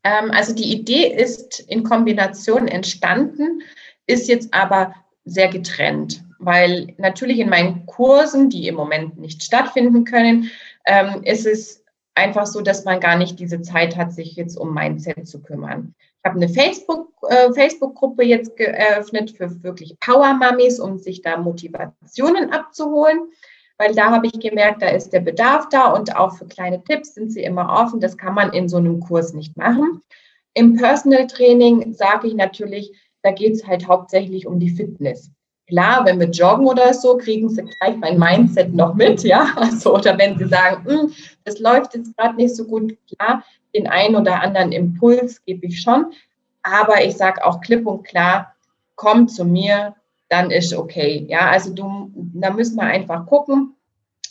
Ähm, 0.04 0.30
also 0.30 0.54
die 0.54 0.72
Idee 0.72 1.06
ist 1.06 1.60
in 1.60 1.82
Kombination 1.82 2.68
entstanden, 2.68 3.62
ist 4.06 4.28
jetzt 4.28 4.52
aber 4.52 4.94
sehr 5.24 5.48
getrennt, 5.48 6.22
weil 6.38 6.94
natürlich 6.98 7.38
in 7.38 7.48
meinen 7.48 7.86
Kursen, 7.86 8.50
die 8.50 8.66
im 8.66 8.74
Moment 8.74 9.18
nicht 9.18 9.42
stattfinden 9.42 10.04
können, 10.04 10.50
ähm, 10.84 11.22
ist 11.22 11.46
es 11.46 11.84
einfach 12.14 12.46
so, 12.46 12.60
dass 12.60 12.84
man 12.84 13.00
gar 13.00 13.16
nicht 13.16 13.38
diese 13.38 13.62
Zeit 13.62 13.96
hat, 13.96 14.12
sich 14.12 14.36
jetzt 14.36 14.56
um 14.56 14.74
Mindset 14.74 15.26
zu 15.26 15.40
kümmern. 15.40 15.94
Ich 16.18 16.28
habe 16.28 16.36
eine 16.36 16.48
Facebook, 16.48 17.08
äh, 17.28 17.52
Facebook-Gruppe 17.52 18.24
jetzt 18.24 18.56
geöffnet 18.56 19.30
für 19.36 19.62
wirklich 19.62 19.98
Power-Mummies, 20.00 20.78
um 20.78 20.98
sich 20.98 21.22
da 21.22 21.36
Motivationen 21.36 22.52
abzuholen 22.52 23.20
weil 23.78 23.94
da 23.94 24.10
habe 24.10 24.26
ich 24.26 24.38
gemerkt, 24.38 24.82
da 24.82 24.88
ist 24.88 25.12
der 25.12 25.20
Bedarf 25.20 25.68
da 25.70 25.92
und 25.92 26.14
auch 26.16 26.36
für 26.36 26.46
kleine 26.46 26.82
Tipps 26.84 27.14
sind 27.14 27.32
sie 27.32 27.42
immer 27.42 27.68
offen. 27.68 28.00
Das 28.00 28.16
kann 28.16 28.34
man 28.34 28.52
in 28.52 28.68
so 28.68 28.76
einem 28.76 29.00
Kurs 29.00 29.32
nicht 29.32 29.56
machen. 29.56 30.00
Im 30.54 30.76
Personal 30.76 31.26
Training 31.26 31.94
sage 31.94 32.28
ich 32.28 32.34
natürlich, 32.34 32.92
da 33.22 33.30
geht 33.30 33.54
es 33.54 33.66
halt 33.66 33.88
hauptsächlich 33.88 34.46
um 34.46 34.58
die 34.58 34.70
Fitness. 34.70 35.30
Klar, 35.68 36.04
wenn 36.04 36.20
wir 36.20 36.28
joggen 36.28 36.66
oder 36.66 36.92
so, 36.92 37.16
kriegen 37.16 37.48
sie 37.48 37.62
gleich 37.62 37.96
mein 37.96 38.18
Mindset 38.18 38.74
noch 38.74 38.94
mit, 38.94 39.22
ja. 39.22 39.46
Also, 39.56 39.94
oder 39.94 40.18
wenn 40.18 40.36
sie 40.36 40.46
sagen, 40.46 40.84
hm, 40.84 41.12
das 41.44 41.60
läuft 41.60 41.94
jetzt 41.94 42.16
gerade 42.16 42.36
nicht 42.36 42.54
so 42.54 42.64
gut, 42.66 42.96
klar, 43.08 43.44
den 43.74 43.86
einen 43.86 44.16
oder 44.16 44.42
anderen 44.42 44.72
Impuls 44.72 45.42
gebe 45.44 45.66
ich 45.66 45.80
schon. 45.80 46.12
Aber 46.62 47.02
ich 47.04 47.16
sage 47.16 47.44
auch 47.44 47.60
klipp 47.60 47.86
und 47.86 48.02
klar, 48.04 48.54
komm 48.96 49.28
zu 49.28 49.44
mir, 49.44 49.94
dann 50.32 50.50
ist 50.50 50.72
okay. 50.74 51.26
Ja, 51.28 51.50
also 51.50 51.74
du, 51.74 52.10
da 52.14 52.50
müssen 52.50 52.76
wir 52.76 52.84
einfach 52.84 53.26
gucken, 53.26 53.76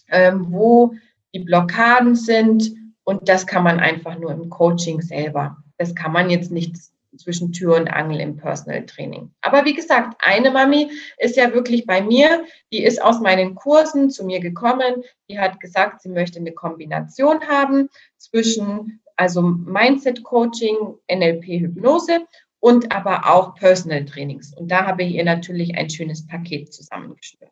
ähm, 0.10 0.48
wo 0.50 0.96
die 1.34 1.40
Blockaden 1.40 2.16
sind. 2.16 2.74
Und 3.04 3.30
das 3.30 3.46
kann 3.46 3.64
man 3.64 3.80
einfach 3.80 4.18
nur 4.18 4.32
im 4.32 4.50
Coaching 4.50 5.02
selber. 5.02 5.58
Das 5.78 5.94
kann 5.94 6.12
man 6.12 6.32
jetzt 6.32 6.52
nicht 6.52 6.76
zwischen 7.18 7.52
Tür 7.52 7.76
und 7.76 7.88
Angel 7.88 8.20
im 8.20 8.36
Personal 8.36 8.84
Training. 8.86 9.32
Aber 9.42 9.66
wie 9.66 9.76
gesagt, 9.76 10.16
eine 10.20 10.50
Mami 10.50 10.90
ist 11.18 11.36
ja 11.36 11.54
wirklich 11.54 11.86
bei 11.86 12.02
mir, 12.02 12.46
die 12.72 12.84
ist 12.84 13.02
aus 13.02 13.20
meinen 13.20 13.54
Kursen 13.54 14.10
zu 14.10 14.26
mir 14.26 14.40
gekommen, 14.40 15.04
die 15.30 15.38
hat 15.38 15.60
gesagt, 15.60 16.02
sie 16.02 16.10
möchte 16.10 16.40
eine 16.40 16.54
Kombination 16.54 17.42
haben 17.48 17.90
zwischen 18.18 19.02
also 19.18 19.42
Mindset 19.42 20.24
Coaching, 20.24 20.78
NLP 21.12 21.46
Hypnose 21.46 22.26
und 22.62 22.92
aber 22.96 23.28
auch 23.30 23.56
Personal 23.56 24.06
Trainings. 24.06 24.54
Und 24.54 24.72
da 24.72 24.86
habe 24.86 25.04
ich 25.04 25.16
ihr 25.16 25.26
natürlich 25.26 25.76
ein 25.76 25.90
schönes 25.90 26.26
Paket 26.26 26.72
zusammengestellt. 26.74 27.52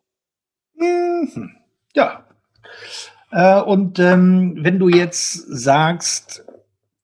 Mhm. 0.74 1.50
Ja. 1.94 2.24
Äh, 3.32 3.60
und 3.60 3.98
ähm, 3.98 4.56
wenn 4.60 4.78
du 4.78 4.88
jetzt 4.88 5.34
sagst, 5.34 6.44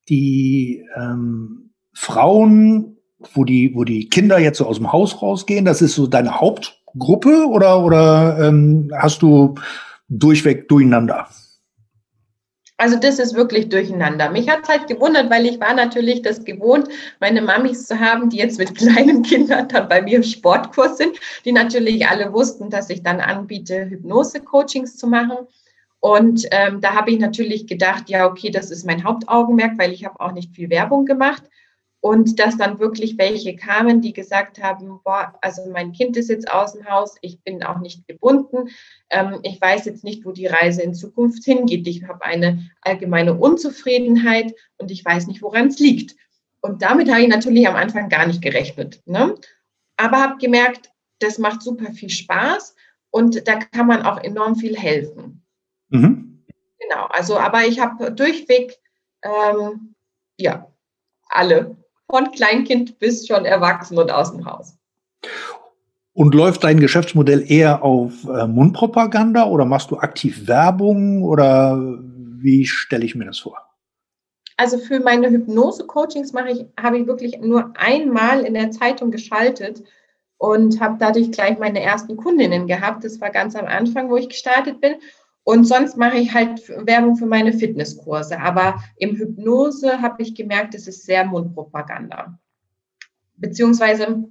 die 0.08 0.86
ähm, 0.96 1.70
Frauen, 1.92 2.96
wo 3.34 3.44
die, 3.44 3.74
wo 3.74 3.84
die 3.84 4.08
Kinder 4.08 4.38
jetzt 4.38 4.58
so 4.58 4.66
aus 4.66 4.76
dem 4.76 4.92
Haus 4.92 5.20
rausgehen, 5.20 5.64
das 5.64 5.82
ist 5.82 5.96
so 5.96 6.06
deine 6.06 6.40
Hauptgruppe 6.40 7.48
oder, 7.48 7.84
oder 7.84 8.38
ähm, 8.48 8.92
hast 8.96 9.20
du 9.22 9.56
durchweg 10.08 10.68
durcheinander? 10.68 11.28
Also 12.78 12.98
das 12.98 13.18
ist 13.18 13.34
wirklich 13.34 13.70
durcheinander. 13.70 14.30
Mich 14.30 14.50
hat 14.50 14.60
es 14.64 14.68
halt 14.68 14.86
gewundert, 14.86 15.30
weil 15.30 15.46
ich 15.46 15.58
war 15.60 15.72
natürlich 15.72 16.20
das 16.20 16.44
gewohnt, 16.44 16.88
meine 17.20 17.40
Mamis 17.40 17.86
zu 17.86 17.98
haben, 17.98 18.28
die 18.28 18.36
jetzt 18.36 18.58
mit 18.58 18.74
kleinen 18.78 19.22
Kindern 19.22 19.68
dann 19.68 19.88
bei 19.88 20.02
mir 20.02 20.16
im 20.16 20.22
Sportkurs 20.22 20.98
sind, 20.98 21.18
die 21.44 21.52
natürlich 21.52 22.06
alle 22.06 22.32
wussten, 22.32 22.68
dass 22.68 22.90
ich 22.90 23.02
dann 23.02 23.20
anbiete, 23.20 23.88
Hypnose-Coachings 23.88 24.96
zu 24.98 25.06
machen. 25.06 25.38
Und 26.00 26.46
ähm, 26.50 26.82
da 26.82 26.94
habe 26.94 27.10
ich 27.10 27.18
natürlich 27.18 27.66
gedacht, 27.66 28.10
ja, 28.10 28.26
okay, 28.26 28.50
das 28.50 28.70
ist 28.70 28.84
mein 28.84 29.04
Hauptaugenmerk, 29.04 29.78
weil 29.78 29.92
ich 29.92 30.04
habe 30.04 30.20
auch 30.20 30.32
nicht 30.32 30.54
viel 30.54 30.68
Werbung 30.68 31.06
gemacht. 31.06 31.44
Und 32.06 32.38
dass 32.38 32.56
dann 32.56 32.78
wirklich 32.78 33.18
welche 33.18 33.56
kamen, 33.56 34.00
die 34.00 34.12
gesagt 34.12 34.62
haben, 34.62 35.00
boah, 35.02 35.36
also 35.42 35.68
mein 35.72 35.90
Kind 35.90 36.16
ist 36.16 36.30
jetzt 36.30 36.48
aus 36.48 36.74
dem 36.74 36.88
Haus, 36.88 37.16
ich 37.20 37.42
bin 37.42 37.64
auch 37.64 37.80
nicht 37.80 38.06
gebunden, 38.06 38.68
ähm, 39.10 39.40
ich 39.42 39.60
weiß 39.60 39.86
jetzt 39.86 40.04
nicht, 40.04 40.24
wo 40.24 40.30
die 40.30 40.46
Reise 40.46 40.82
in 40.82 40.94
Zukunft 40.94 41.42
hingeht. 41.42 41.84
Ich 41.88 42.04
habe 42.04 42.24
eine 42.24 42.70
allgemeine 42.82 43.34
Unzufriedenheit 43.34 44.54
und 44.78 44.92
ich 44.92 45.04
weiß 45.04 45.26
nicht, 45.26 45.42
woran 45.42 45.66
es 45.66 45.80
liegt. 45.80 46.14
Und 46.60 46.80
damit 46.80 47.10
habe 47.10 47.22
ich 47.22 47.28
natürlich 47.28 47.66
am 47.66 47.74
Anfang 47.74 48.08
gar 48.08 48.24
nicht 48.28 48.40
gerechnet. 48.40 49.02
Ne? 49.04 49.34
Aber 49.96 50.22
habe 50.22 50.38
gemerkt, 50.38 50.92
das 51.18 51.38
macht 51.38 51.60
super 51.60 51.90
viel 51.90 52.10
Spaß 52.10 52.76
und 53.10 53.48
da 53.48 53.56
kann 53.56 53.88
man 53.88 54.02
auch 54.02 54.22
enorm 54.22 54.54
viel 54.54 54.76
helfen. 54.76 55.44
Mhm. 55.88 56.44
Genau, 56.78 57.06
also 57.06 57.36
aber 57.36 57.66
ich 57.66 57.80
habe 57.80 58.12
durchweg, 58.12 58.78
ähm, 59.24 59.96
ja, 60.38 60.70
alle 61.30 61.76
von 62.10 62.30
Kleinkind 62.30 62.98
bis 62.98 63.26
schon 63.26 63.44
erwachsen 63.44 63.98
und 63.98 64.10
aus 64.10 64.32
dem 64.32 64.44
Haus. 64.46 64.76
Und 66.12 66.34
läuft 66.34 66.64
dein 66.64 66.80
Geschäftsmodell 66.80 67.44
eher 67.50 67.82
auf 67.82 68.12
äh, 68.24 68.46
Mundpropaganda 68.46 69.46
oder 69.46 69.64
machst 69.64 69.90
du 69.90 69.98
aktiv 69.98 70.46
Werbung 70.46 71.22
oder 71.22 71.76
wie 71.78 72.64
stelle 72.64 73.04
ich 73.04 73.14
mir 73.14 73.26
das 73.26 73.38
vor? 73.38 73.58
Also 74.56 74.78
für 74.78 75.00
meine 75.00 75.28
Hypnose-Coachings 75.28 76.32
mache 76.32 76.50
ich, 76.50 76.66
habe 76.80 76.98
ich 76.98 77.06
wirklich 77.06 77.38
nur 77.40 77.74
einmal 77.76 78.40
in 78.44 78.54
der 78.54 78.70
Zeitung 78.70 79.10
geschaltet 79.10 79.82
und 80.38 80.80
habe 80.80 80.96
dadurch 80.98 81.30
gleich 81.30 81.58
meine 81.58 81.82
ersten 81.82 82.16
Kundinnen 82.16 82.66
gehabt. 82.66 83.04
Das 83.04 83.20
war 83.20 83.30
ganz 83.30 83.54
am 83.54 83.66
Anfang, 83.66 84.08
wo 84.08 84.16
ich 84.16 84.28
gestartet 84.28 84.80
bin. 84.80 84.94
Und 85.48 85.62
sonst 85.62 85.96
mache 85.96 86.16
ich 86.16 86.34
halt 86.34 86.68
Werbung 86.88 87.14
für 87.14 87.24
meine 87.24 87.52
Fitnesskurse. 87.52 88.40
Aber 88.40 88.82
im 88.96 89.14
Hypnose 89.14 90.02
habe 90.02 90.20
ich 90.20 90.34
gemerkt, 90.34 90.74
es 90.74 90.88
ist 90.88 91.04
sehr 91.04 91.24
Mundpropaganda. 91.24 92.36
Beziehungsweise, 93.36 94.24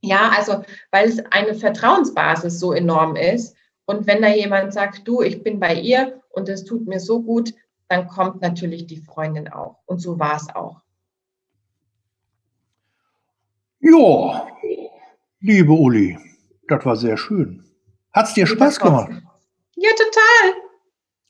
ja, 0.00 0.30
also, 0.38 0.62
weil 0.92 1.08
es 1.08 1.18
eine 1.32 1.54
Vertrauensbasis 1.54 2.60
so 2.60 2.72
enorm 2.72 3.16
ist. 3.16 3.56
Und 3.84 4.06
wenn 4.06 4.22
da 4.22 4.28
jemand 4.28 4.72
sagt, 4.72 5.08
du, 5.08 5.22
ich 5.22 5.42
bin 5.42 5.58
bei 5.58 5.74
ihr 5.74 6.20
und 6.30 6.48
es 6.48 6.64
tut 6.64 6.86
mir 6.86 7.00
so 7.00 7.20
gut, 7.20 7.52
dann 7.88 8.06
kommt 8.06 8.40
natürlich 8.40 8.86
die 8.86 8.98
Freundin 8.98 9.48
auch. 9.48 9.80
Und 9.86 9.98
so 9.98 10.20
war 10.20 10.36
es 10.36 10.54
auch. 10.54 10.82
Ja, 13.80 14.46
liebe 15.40 15.72
Uli, 15.72 16.16
das 16.68 16.84
war 16.84 16.94
sehr 16.94 17.16
schön. 17.16 17.64
Hat 18.12 18.28
es 18.28 18.34
dir 18.34 18.46
Spaß 18.46 18.78
gemacht? 18.78 19.10
Ja, 19.82 19.88
total. 19.96 20.62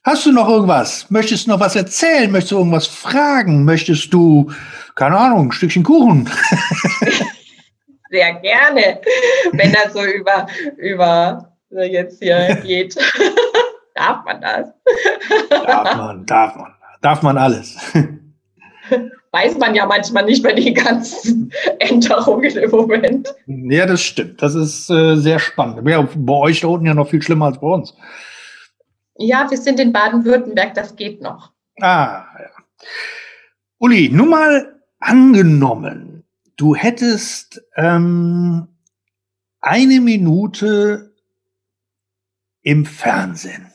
Hast 0.03 0.25
du 0.25 0.33
noch 0.33 0.49
irgendwas? 0.49 1.09
Möchtest 1.09 1.47
du 1.47 1.51
noch 1.51 1.61
was 1.61 1.77
erzählen? 1.77 2.29
Möchtest 2.29 2.51
du 2.51 2.57
irgendwas 2.57 2.85
fragen? 2.85 3.63
Möchtest 3.63 4.13
du, 4.13 4.51
keine 4.95 5.15
Ahnung, 5.15 5.47
ein 5.47 5.51
Stückchen 5.53 5.83
Kuchen? 5.83 6.29
Sehr 8.09 8.33
gerne, 8.41 8.99
wenn 9.53 9.71
das 9.71 9.93
so 9.93 10.03
über, 10.03 10.47
über 10.75 11.55
jetzt 11.69 12.21
hier 12.21 12.55
geht. 12.65 12.97
darf 13.95 14.25
man 14.25 14.41
das? 14.41 14.67
darf 15.49 15.95
man, 15.95 16.25
darf 16.25 16.55
man, 16.57 16.73
darf 17.01 17.21
man 17.21 17.37
alles. 17.37 17.77
Weiß 19.31 19.57
man 19.59 19.75
ja 19.75 19.85
manchmal 19.85 20.25
nicht 20.25 20.43
bei 20.43 20.51
den 20.51 20.73
ganzen 20.73 21.53
Änderungen 21.79 22.51
im 22.51 22.69
Moment. 22.69 23.33
Ja, 23.45 23.85
das 23.85 24.01
stimmt. 24.01 24.41
Das 24.41 24.55
ist 24.55 24.89
äh, 24.89 25.15
sehr 25.15 25.39
spannend. 25.39 25.87
Ja, 25.87 26.05
bei 26.13 26.33
euch 26.33 26.59
da 26.59 26.67
unten 26.67 26.87
ja 26.87 26.93
noch 26.93 27.09
viel 27.09 27.21
schlimmer 27.21 27.45
als 27.45 27.61
bei 27.61 27.67
uns. 27.67 27.95
Ja, 29.15 29.49
wir 29.49 29.57
sind 29.57 29.79
in 29.79 29.93
Baden-Württemberg, 29.93 30.73
das 30.73 30.95
geht 30.95 31.21
noch. 31.21 31.51
Ah, 31.79 32.25
ja. 32.39 32.49
Uli, 33.77 34.09
nur 34.09 34.27
mal 34.27 34.81
angenommen, 34.99 36.23
du 36.55 36.75
hättest 36.75 37.61
ähm, 37.75 38.67
eine 39.59 39.99
Minute 40.01 41.15
im 42.61 42.85
Fernsehen. 42.85 43.71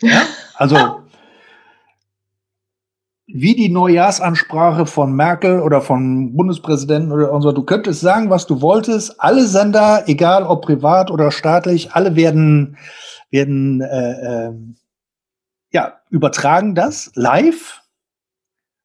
Ja? 0.00 0.26
Also 0.54 1.04
wie 3.30 3.54
die 3.54 3.68
Neujahrsansprache 3.68 4.86
von 4.86 5.12
Merkel 5.12 5.60
oder 5.60 5.82
von 5.82 6.34
Bundespräsidenten 6.34 7.12
oder 7.12 7.40
so. 7.42 7.52
Du 7.52 7.62
könntest 7.62 8.00
sagen, 8.00 8.30
was 8.30 8.46
du 8.46 8.62
wolltest. 8.62 9.20
Alle 9.20 9.46
Sender, 9.46 10.04
egal 10.06 10.44
ob 10.44 10.62
privat 10.62 11.10
oder 11.10 11.30
staatlich, 11.30 11.92
alle 11.92 12.16
werden 12.16 12.78
werden 13.30 13.82
äh, 13.82 14.46
äh, 14.46 14.52
ja 15.72 16.00
übertragen 16.10 16.74
das 16.74 17.10
live. 17.14 17.82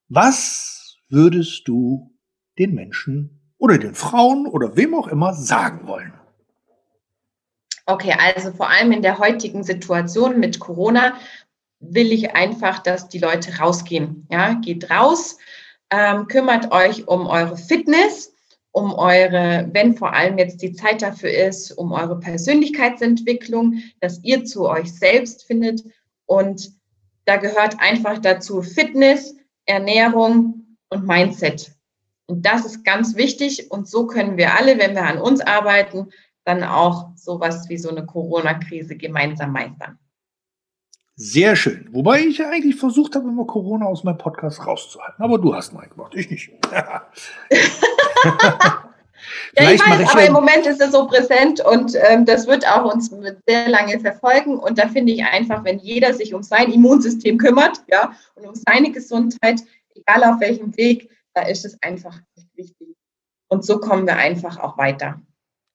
Was 0.09 0.97
würdest 1.07 1.67
du 1.67 2.11
den 2.59 2.73
Menschen 2.73 3.53
oder 3.57 3.77
den 3.77 3.95
Frauen 3.95 4.45
oder 4.45 4.75
wem 4.75 4.93
auch 4.93 5.07
immer 5.07 5.33
sagen 5.33 5.87
wollen? 5.87 6.13
Okay, 7.85 8.13
also 8.17 8.51
vor 8.51 8.69
allem 8.69 8.91
in 8.91 9.01
der 9.01 9.19
heutigen 9.19 9.63
Situation 9.63 10.39
mit 10.39 10.59
Corona 10.59 11.13
will 11.89 12.11
ich 12.11 12.35
einfach, 12.35 12.79
dass 12.79 13.09
die 13.09 13.19
Leute 13.19 13.57
rausgehen. 13.57 14.27
Ja, 14.31 14.53
geht 14.53 14.89
raus, 14.89 15.37
ähm, 15.89 16.27
kümmert 16.27 16.71
euch 16.71 17.07
um 17.07 17.27
eure 17.27 17.57
Fitness, 17.57 18.33
um 18.71 18.93
eure, 18.93 19.69
wenn 19.71 19.95
vor 19.95 20.13
allem 20.13 20.37
jetzt 20.37 20.61
die 20.61 20.73
Zeit 20.73 21.01
dafür 21.01 21.29
ist, 21.29 21.71
um 21.71 21.91
eure 21.91 22.19
Persönlichkeitsentwicklung, 22.19 23.75
dass 23.99 24.23
ihr 24.23 24.45
zu 24.45 24.67
euch 24.67 24.91
selbst 24.91 25.43
findet. 25.43 25.83
Und 26.25 26.71
da 27.25 27.37
gehört 27.37 27.79
einfach 27.79 28.19
dazu 28.19 28.61
Fitness, 28.61 29.35
Ernährung 29.65 30.77
und 30.89 31.05
Mindset. 31.05 31.71
Und 32.25 32.45
das 32.45 32.65
ist 32.65 32.83
ganz 32.83 33.15
wichtig. 33.15 33.69
Und 33.71 33.87
so 33.87 34.07
können 34.07 34.37
wir 34.37 34.55
alle, 34.57 34.79
wenn 34.79 34.95
wir 34.95 35.05
an 35.05 35.19
uns 35.19 35.41
arbeiten, 35.41 36.09
dann 36.45 36.63
auch 36.63 37.11
sowas 37.15 37.69
wie 37.69 37.77
so 37.77 37.89
eine 37.89 38.05
Corona-Krise 38.05 38.95
gemeinsam 38.95 39.51
meistern. 39.51 39.99
Sehr 41.15 41.55
schön. 41.55 41.87
Wobei 41.91 42.21
ich 42.21 42.39
ja 42.39 42.49
eigentlich 42.49 42.75
versucht 42.75 43.15
habe, 43.15 43.29
immer 43.29 43.45
Corona 43.45 43.85
aus 43.85 44.03
meinem 44.03 44.17
Podcast 44.17 44.65
rauszuhalten. 44.65 45.23
Aber 45.23 45.37
du 45.37 45.53
hast 45.53 45.71
mal 45.71 45.87
gemacht, 45.87 46.13
ich 46.15 46.29
nicht. 46.31 46.51
ja, 46.71 47.07
ich 49.55 49.79
weiß, 49.79 50.01
ich 50.01 50.09
aber 50.09 50.25
im 50.25 50.33
Moment 50.33 50.65
ist 50.65 50.81
es 50.81 50.91
so 50.91 51.05
präsent 51.05 51.61
und 51.61 51.95
ähm, 52.09 52.25
das 52.25 52.47
wird 52.47 52.67
auch 52.67 52.91
uns 52.91 53.11
sehr 53.47 53.69
lange 53.69 53.99
verfolgen. 53.99 54.57
Und 54.57 54.79
da 54.79 54.87
finde 54.87 55.13
ich 55.13 55.23
einfach, 55.23 55.63
wenn 55.63 55.77
jeder 55.77 56.15
sich 56.15 56.33
um 56.33 56.41
sein 56.41 56.71
Immunsystem 56.71 57.37
kümmert, 57.37 57.83
ja, 57.91 58.13
und 58.33 58.47
um 58.47 58.55
seine 58.55 58.91
Gesundheit, 58.91 59.61
egal 59.93 60.23
auf 60.23 60.39
welchem 60.39 60.75
Weg, 60.77 61.11
da 61.35 61.43
ist 61.43 61.63
es 61.63 61.77
einfach 61.83 62.19
wichtig. 62.55 62.95
Und 63.49 63.63
so 63.63 63.79
kommen 63.79 64.07
wir 64.07 64.15
einfach 64.15 64.57
auch 64.57 64.79
weiter. 64.79 65.21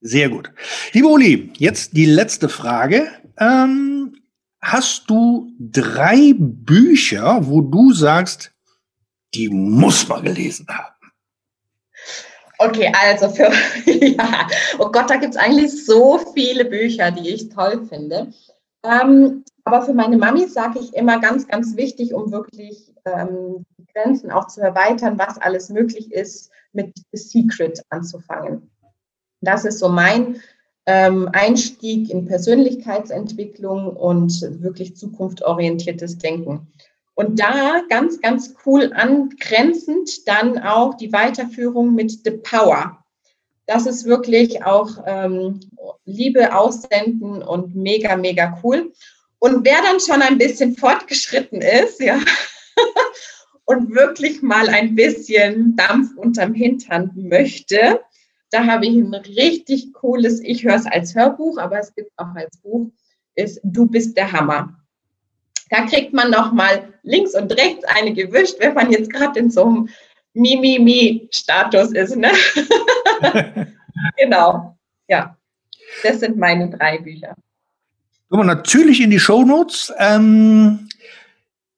Sehr 0.01 0.29
gut. 0.29 0.53
Liebe 0.92 1.09
Uli, 1.09 1.53
jetzt 1.59 1.96
die 1.96 2.07
letzte 2.07 2.48
Frage. 2.48 3.09
Ähm, 3.38 3.97
hast 4.60 5.08
du 5.08 5.52
drei 5.58 6.34
Bücher, 6.36 7.46
wo 7.46 7.60
du 7.60 7.92
sagst, 7.92 8.52
die 9.34 9.48
muss 9.48 10.08
man 10.08 10.24
gelesen 10.24 10.66
haben? 10.68 10.94
Okay, 12.58 12.92
also 13.00 13.28
für, 13.28 13.52
ja, 13.86 14.48
oh 14.78 14.90
Gott, 14.90 15.08
da 15.10 15.16
gibt 15.16 15.34
es 15.34 15.40
eigentlich 15.40 15.84
so 15.84 16.18
viele 16.34 16.64
Bücher, 16.64 17.10
die 17.12 17.28
ich 17.30 17.48
toll 17.50 17.86
finde. 17.86 18.32
Ähm, 18.82 19.44
aber 19.64 19.82
für 19.82 19.94
meine 19.94 20.16
Mami 20.16 20.48
sage 20.48 20.80
ich 20.80 20.94
immer 20.94 21.20
ganz, 21.20 21.46
ganz 21.46 21.76
wichtig, 21.76 22.14
um 22.14 22.32
wirklich 22.32 22.92
ähm, 23.04 23.64
die 23.76 23.86
Grenzen 23.92 24.30
auch 24.30 24.48
zu 24.48 24.60
erweitern, 24.60 25.18
was 25.18 25.38
alles 25.38 25.68
möglich 25.68 26.10
ist, 26.10 26.50
mit 26.72 26.94
The 27.12 27.18
Secret 27.18 27.82
anzufangen. 27.90 28.70
Das 29.40 29.64
ist 29.64 29.78
so 29.78 29.88
mein 29.88 30.40
Einstieg 30.90 32.11
in 32.11 32.27
Persönlichkeitsentwicklung 32.27 33.88
und 33.94 34.40
wirklich 34.62 34.96
zukunftsorientiertes 34.96 36.18
Denken. 36.18 36.68
Und 37.14 37.40
da 37.40 37.83
ganz, 37.88 38.20
ganz 38.20 38.55
cool 38.64 38.92
angrenzend 38.94 40.27
dann 40.29 40.59
auch 40.59 40.94
die 40.94 41.12
Weiterführung 41.12 41.94
mit 41.94 42.24
The 42.24 42.31
Power. 42.31 43.05
Das 43.66 43.87
ist 43.87 44.07
wirklich 44.07 44.64
auch 44.64 44.88
ähm, 45.05 45.61
Liebe 46.05 46.57
aussenden 46.57 47.42
und 47.42 47.74
mega, 47.74 48.16
mega 48.16 48.59
cool. 48.62 48.92
Und 49.40 49.64
wer 49.64 49.83
dann 49.83 50.01
schon 50.01 50.22
ein 50.22 50.38
bisschen 50.38 50.77
fortgeschritten 50.77 51.61
ist, 51.61 52.01
ja, 52.01 52.18
und 53.66 53.94
wirklich 53.94 54.40
mal 54.40 54.68
ein 54.68 54.94
bisschen 54.94 55.77
Dampf 55.77 56.16
unterm 56.16 56.55
Hintern 56.55 57.11
möchte, 57.14 58.01
da 58.50 58.66
habe 58.66 58.87
ich 58.87 58.96
ein 58.96 59.14
richtig 59.14 59.92
cooles, 59.92 60.40
ich 60.40 60.64
höre 60.64 60.76
es 60.76 60.87
als 60.87 61.14
Hörbuch, 61.14 61.58
aber 61.58 61.78
es 61.78 61.94
gibt 61.94 62.11
auch 62.16 62.34
als 62.34 62.56
Buch, 62.58 62.90
ist 63.34 63.61
Du 63.62 63.87
bist 63.87 64.16
der 64.16 64.32
Hammer. 64.32 64.74
Da 65.70 65.84
kriegt 65.84 66.14
man 66.14 66.30
noch 66.30 66.52
mal 66.52 66.94
links 67.02 67.34
und 67.34 67.52
rechts 67.52 67.84
eine 67.84 68.12
gewischt, 68.14 68.56
wenn 68.58 68.74
man 68.74 68.90
jetzt 68.90 69.12
gerade 69.12 69.38
in 69.38 69.50
so 69.50 69.64
einem 69.64 69.88
Mi-Mi-Mi-Status 70.32 71.92
ist. 71.92 72.16
Ne? 72.16 72.30
genau, 74.16 74.76
ja. 75.08 75.37
Das 76.02 76.20
sind 76.20 76.37
meine 76.37 76.70
drei 76.70 76.98
Bücher. 76.98 77.34
Kommen 78.28 78.46
wir 78.46 78.54
natürlich 78.54 79.00
in 79.00 79.11
die 79.11 79.20
Shownotes. 79.20 79.92
Ähm, 79.98 80.88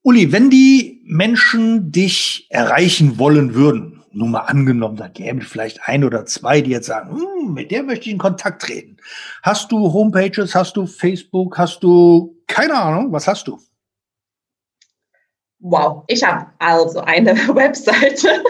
Uli, 0.02 0.33
wenn 0.33 0.50
die 0.50 1.00
Menschen 1.04 1.92
dich 1.92 2.46
erreichen 2.50 3.18
wollen 3.18 3.54
würden, 3.54 3.99
nur 4.12 4.29
mal 4.29 4.40
angenommen, 4.40 4.96
da 4.96 5.09
gäbe 5.09 5.40
es 5.40 5.49
vielleicht 5.49 5.88
ein 5.88 6.05
oder 6.05 6.27
zwei, 6.27 6.61
die 6.61 6.70
jetzt 6.70 6.87
sagen, 6.87 7.16
hm, 7.16 7.55
mit 7.55 7.70
der 7.70 7.83
möchte 7.83 8.07
ich 8.07 8.12
in 8.12 8.18
Kontakt 8.18 8.62
treten. 8.62 8.96
Hast 9.42 9.70
du 9.73 9.92
Homepages, 9.92 10.55
hast 10.55 10.77
du 10.77 10.87
Facebook, 10.87 11.59
hast 11.59 11.83
du 11.83 12.37
keine 12.46 12.75
Ahnung, 12.75 13.12
was 13.12 13.27
hast 13.27 13.46
du? 13.46 13.59
Wow, 15.62 16.05
ich 16.07 16.25
habe 16.25 16.46
also 16.59 17.01
eine 17.01 17.33
Webseite. 17.55 18.42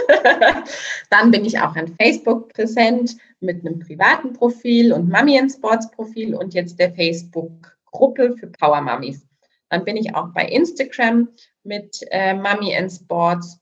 Dann 1.11 1.33
bin 1.33 1.45
ich 1.45 1.59
auch 1.59 1.75
an 1.75 1.95
Facebook 2.01 2.53
präsent 2.53 3.17
mit 3.41 3.67
einem 3.67 3.81
privaten 3.81 4.33
Profil 4.33 4.93
und 4.93 5.11
Mummy 5.11 5.37
in 5.37 5.51
Sports 5.51 5.91
Profil 5.91 6.35
und 6.37 6.55
jetzt 6.55 6.79
der 6.79 6.95
Facebook-Gruppe 6.95 8.37
für 8.39 8.47
Power 8.47 8.81
Mummies. 8.81 9.27
Dann 9.71 9.85
bin 9.85 9.97
ich 9.97 10.15
auch 10.15 10.29
bei 10.29 10.47
Instagram 10.47 11.29
mit 11.65 11.99
äh, 12.13 12.35
Mummy 12.35 12.75
in 12.75 12.89
Sports. 12.89 13.59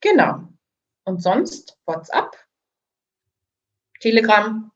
Genau, 0.00 0.40
und 1.08 1.22
sonst 1.22 1.76
WhatsApp, 1.86 2.36
Telegram 4.00 4.70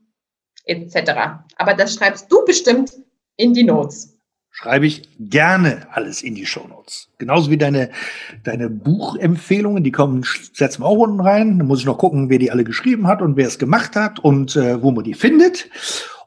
etc. 0.65 1.45
Aber 1.57 1.75
das 1.75 1.95
schreibst 1.95 2.33
du 2.33 2.45
bestimmt 2.45 2.93
in 3.37 3.53
die 3.53 3.65
Notes. 3.65 4.19
Schreibe 4.51 4.87
ich 4.87 5.09
gerne 5.19 5.87
alles 5.93 6.23
in 6.23 6.35
die 6.35 6.45
Show 6.45 6.67
Notes. 6.69 7.09
Genauso 7.19 7.51
wie 7.51 7.57
deine, 7.57 7.91
deine 8.45 8.69
Buchempfehlungen, 8.69 9.83
die 9.83 9.93
kommen, 9.93 10.25
setzen 10.53 10.83
wir 10.83 10.87
auch 10.87 10.99
unten 10.99 11.21
rein. 11.21 11.59
Da 11.59 11.65
muss 11.65 11.81
ich 11.81 11.87
noch 11.87 11.97
gucken, 11.97 12.29
wer 12.29 12.39
die 12.39 12.51
alle 12.51 12.65
geschrieben 12.65 13.07
hat 13.07 13.23
und 13.23 13.37
wer 13.37 13.49
es 13.49 13.59
gemacht 13.59 13.97
hat 13.97 14.19
und 14.19 14.57
äh, 14.57 14.83
wo 14.83 14.91
man 14.91 15.05
die 15.05 15.15
findet. 15.15 15.71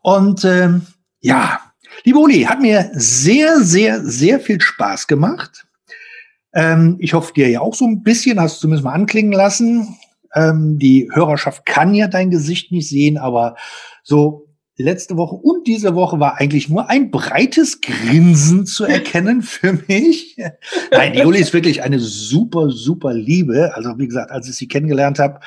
Und 0.01 0.43
ähm, 0.43 0.87
ja, 1.19 1.59
liebe 2.03 2.17
Uli, 2.17 2.43
hat 2.43 2.61
mir 2.61 2.89
sehr, 2.93 3.59
sehr, 3.59 4.03
sehr 4.03 4.39
viel 4.39 4.59
Spaß 4.59 5.05
gemacht. 5.05 5.64
Ähm, 6.55 6.95
ich 6.99 7.13
hoffe, 7.13 7.33
dir 7.33 7.49
ja 7.49 7.59
auch 7.59 7.75
so 7.75 7.85
ein 7.85 8.01
bisschen, 8.01 8.39
hast 8.39 8.57
du 8.57 8.61
zumindest 8.61 8.85
mal 8.85 8.93
anklingen 8.93 9.33
lassen. 9.33 9.97
Ähm, 10.33 10.79
die 10.79 11.09
Hörerschaft 11.13 11.65
kann 11.65 11.93
ja 11.93 12.07
dein 12.07 12.31
Gesicht 12.31 12.71
nicht 12.71 12.89
sehen, 12.89 13.17
aber 13.17 13.55
so 14.03 14.45
letzte 14.77 15.15
Woche 15.15 15.35
und 15.35 15.67
diese 15.67 15.95
Woche 15.95 16.19
war 16.19 16.37
eigentlich 16.39 16.67
nur 16.67 16.89
ein 16.89 17.09
breites 17.09 17.79
Grinsen 17.81 18.65
zu 18.65 18.83
erkennen 18.83 19.41
für 19.41 19.79
mich. 19.87 20.37
Nein, 20.91 21.13
die 21.13 21.19
Juli 21.19 21.39
ist 21.39 21.53
wirklich 21.53 21.83
eine 21.83 21.99
super, 21.99 22.69
super 22.69 23.13
Liebe. 23.13 23.71
Also 23.75 23.97
wie 23.97 24.07
gesagt, 24.07 24.31
als 24.31 24.49
ich 24.49 24.55
sie 24.55 24.67
kennengelernt 24.67 25.19
habe, 25.19 25.39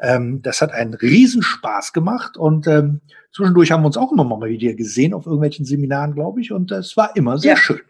ähm, 0.00 0.40
das 0.42 0.62
hat 0.62 0.72
einen 0.72 0.94
Riesenspaß 0.94 1.92
gemacht 1.92 2.36
und 2.36 2.66
ähm, 2.66 3.00
zwischendurch 3.32 3.70
haben 3.70 3.82
wir 3.82 3.88
uns 3.88 3.98
auch 3.98 4.12
immer 4.12 4.24
mal 4.24 4.48
wieder 4.48 4.72
gesehen 4.74 5.12
auf 5.12 5.26
irgendwelchen 5.26 5.64
Seminaren, 5.64 6.14
glaube 6.14 6.40
ich, 6.40 6.52
und 6.52 6.70
das 6.70 6.96
war 6.96 7.14
immer 7.16 7.38
sehr 7.38 7.52
ja. 7.52 7.56
schön. 7.56 7.80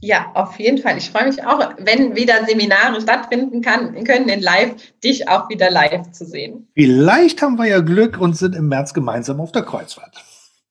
Ja, 0.00 0.30
auf 0.34 0.58
jeden 0.58 0.78
Fall. 0.78 0.98
Ich 0.98 1.10
freue 1.10 1.26
mich 1.26 1.44
auch, 1.44 1.60
wenn 1.78 2.14
wieder 2.16 2.44
Seminare 2.44 3.00
stattfinden 3.00 3.62
kann, 3.62 4.04
können 4.04 4.28
in 4.28 4.40
live, 4.40 4.74
dich 5.02 5.28
auch 5.28 5.48
wieder 5.48 5.70
live 5.70 6.10
zu 6.12 6.26
sehen. 6.26 6.68
Vielleicht 6.74 7.40
haben 7.40 7.56
wir 7.56 7.66
ja 7.66 7.80
Glück 7.80 8.18
und 8.18 8.36
sind 8.36 8.54
im 8.54 8.68
März 8.68 8.92
gemeinsam 8.94 9.40
auf 9.40 9.52
der 9.52 9.62
Kreuzfahrt. 9.62 10.22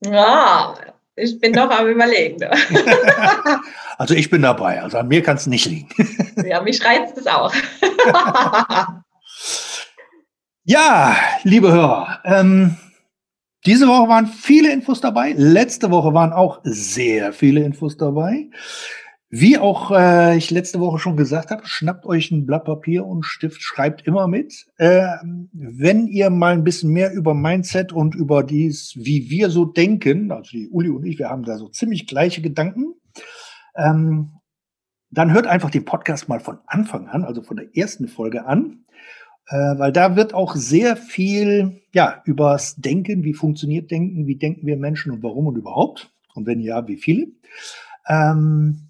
Ja, 0.02 0.76
ich 1.16 1.40
bin 1.40 1.54
noch 1.54 1.70
am 1.70 1.88
Überlegen. 1.88 2.44
also 3.98 4.14
ich 4.14 4.30
bin 4.30 4.42
dabei, 4.42 4.82
also 4.82 4.98
an 4.98 5.08
mir 5.08 5.24
kann 5.24 5.38
es 5.38 5.48
nicht 5.48 5.66
liegen. 5.66 5.90
ja, 6.46 6.62
mich 6.62 6.84
reizt 6.84 7.18
es 7.18 7.26
auch. 7.26 7.54
ja, 10.66 11.16
liebe 11.44 11.72
Hörer, 11.72 12.20
ähm, 12.26 12.76
diese 13.66 13.88
Woche 13.88 14.10
waren 14.10 14.28
viele 14.28 14.72
Infos 14.72 15.02
dabei. 15.02 15.34
Letzte 15.36 15.90
Woche 15.90 16.14
waren 16.14 16.34
auch 16.34 16.60
sehr 16.64 17.34
viele 17.34 17.64
Infos 17.64 17.98
dabei. 17.98 18.50
Wie 19.30 19.58
auch 19.58 19.92
äh, 19.92 20.38
ich 20.38 20.52
letzte 20.52 20.80
Woche 20.80 21.00
schon 21.00 21.18
gesagt 21.18 21.50
habe, 21.50 21.66
schnappt 21.66 22.06
euch 22.06 22.30
ein 22.32 22.46
Blatt 22.46 22.66
Papier 22.66 23.06
und 23.06 23.24
Stift, 23.24 23.62
schreibt 23.62 24.06
immer 24.06 24.28
mit. 24.28 24.68
Äh, 24.78 25.08
wenn 25.52 26.08
ihr 26.08 26.30
mal 26.30 26.54
ein 26.54 26.64
bisschen 26.64 26.92
mehr 26.92 27.12
über 27.12 27.34
Mindset 27.34 27.92
und 27.92 28.14
über 28.14 28.44
dies, 28.44 28.94
wie 28.96 29.30
wir 29.30 29.50
so 29.50 29.66
denken, 29.66 30.32
also 30.32 30.52
die 30.52 30.70
Uli 30.70 30.90
und 30.90 31.06
ich, 31.06 31.18
wir 31.18 31.30
haben 31.30 31.44
da 31.44 31.58
so 31.58 31.70
ziemlich 31.70 32.06
gleiche 32.06 32.42
Gedanken, 32.42 32.94
ähm, 33.76 34.32
dann 35.10 35.34
hört 35.34 35.48
einfach 35.48 35.72
den 35.72 35.86
Podcast 35.86 36.30
mal 36.30 36.40
von 36.40 36.60
Anfang 36.68 37.08
an, 37.08 37.24
also 37.24 37.42
von 37.42 37.58
der 37.58 37.76
ersten 37.76 38.08
Folge 38.08 38.46
an, 38.46 38.86
äh, 39.48 39.56
weil 39.56 39.92
da 39.92 40.16
wird 40.16 40.34
auch 40.34 40.56
sehr 40.56 40.96
viel 40.98 41.82
ja 41.94 42.22
übers 42.26 42.76
Denken, 42.76 43.24
wie 43.24 43.34
funktioniert 43.34 43.90
Denken, 43.90 44.28
wie 44.28 44.38
denken 44.38 44.68
wir 44.68 44.78
Menschen 44.78 45.12
und 45.12 45.24
warum 45.24 45.48
und 45.48 45.58
überhaupt 45.58 46.12
und 46.36 46.46
wenn 46.46 46.60
ja, 46.60 46.88
wie 46.88 46.98
viele. 46.98 47.28
Ähm, 48.08 48.85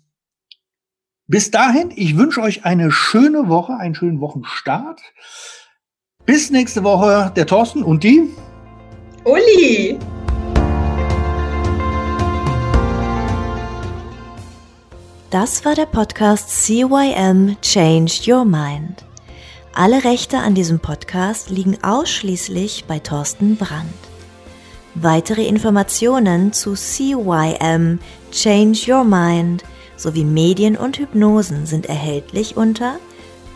bis 1.28 1.50
dahin, 1.50 1.92
ich 1.96 2.18
wünsche 2.18 2.42
euch 2.42 2.66
eine 2.66 2.92
schöne 2.92 3.48
Woche, 3.48 3.78
einen 3.78 3.96
schönen 3.96 4.20
Wochenstart. 4.20 5.02
Bis 6.26 6.52
nächste 6.52 6.84
Woche, 6.84 7.32
der 7.36 7.48
Thorsten 7.48 7.84
und 7.84 8.04
die 8.04 8.30
Uli. 9.24 9.98
Das 15.32 15.66
war 15.66 15.76
der 15.76 15.88
Podcast 15.88 16.64
CYM 16.64 17.58
Change 17.62 18.14
Your 18.28 18.46
Mind. 18.46 19.04
Alle 19.74 20.04
Rechte 20.04 20.38
an 20.38 20.54
diesem 20.56 20.80
Podcast 20.80 21.50
liegen 21.50 21.84
ausschließlich 21.84 22.86
bei 22.88 23.00
Thorsten 23.00 23.58
Brandt. 23.58 23.92
Weitere 24.94 25.46
Informationen 25.46 26.54
zu 26.54 26.76
CYM 26.76 28.00
Change 28.32 28.94
Your 28.94 29.04
Mind– 29.04 29.64
sowie 29.98 30.26
Medien 30.26 30.78
und 30.78 31.00
Hypnosen 31.00 31.66
sind 31.66 31.88
erhältlich 31.88 32.58
unter 32.58 32.98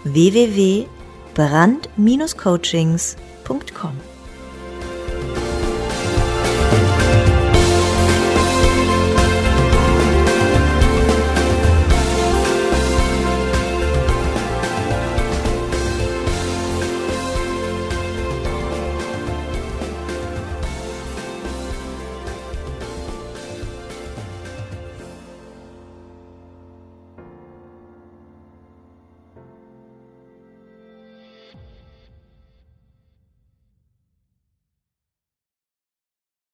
www.brand-coaching.de. 0.04 1.00
brand-coachings.com. 1.40 4.09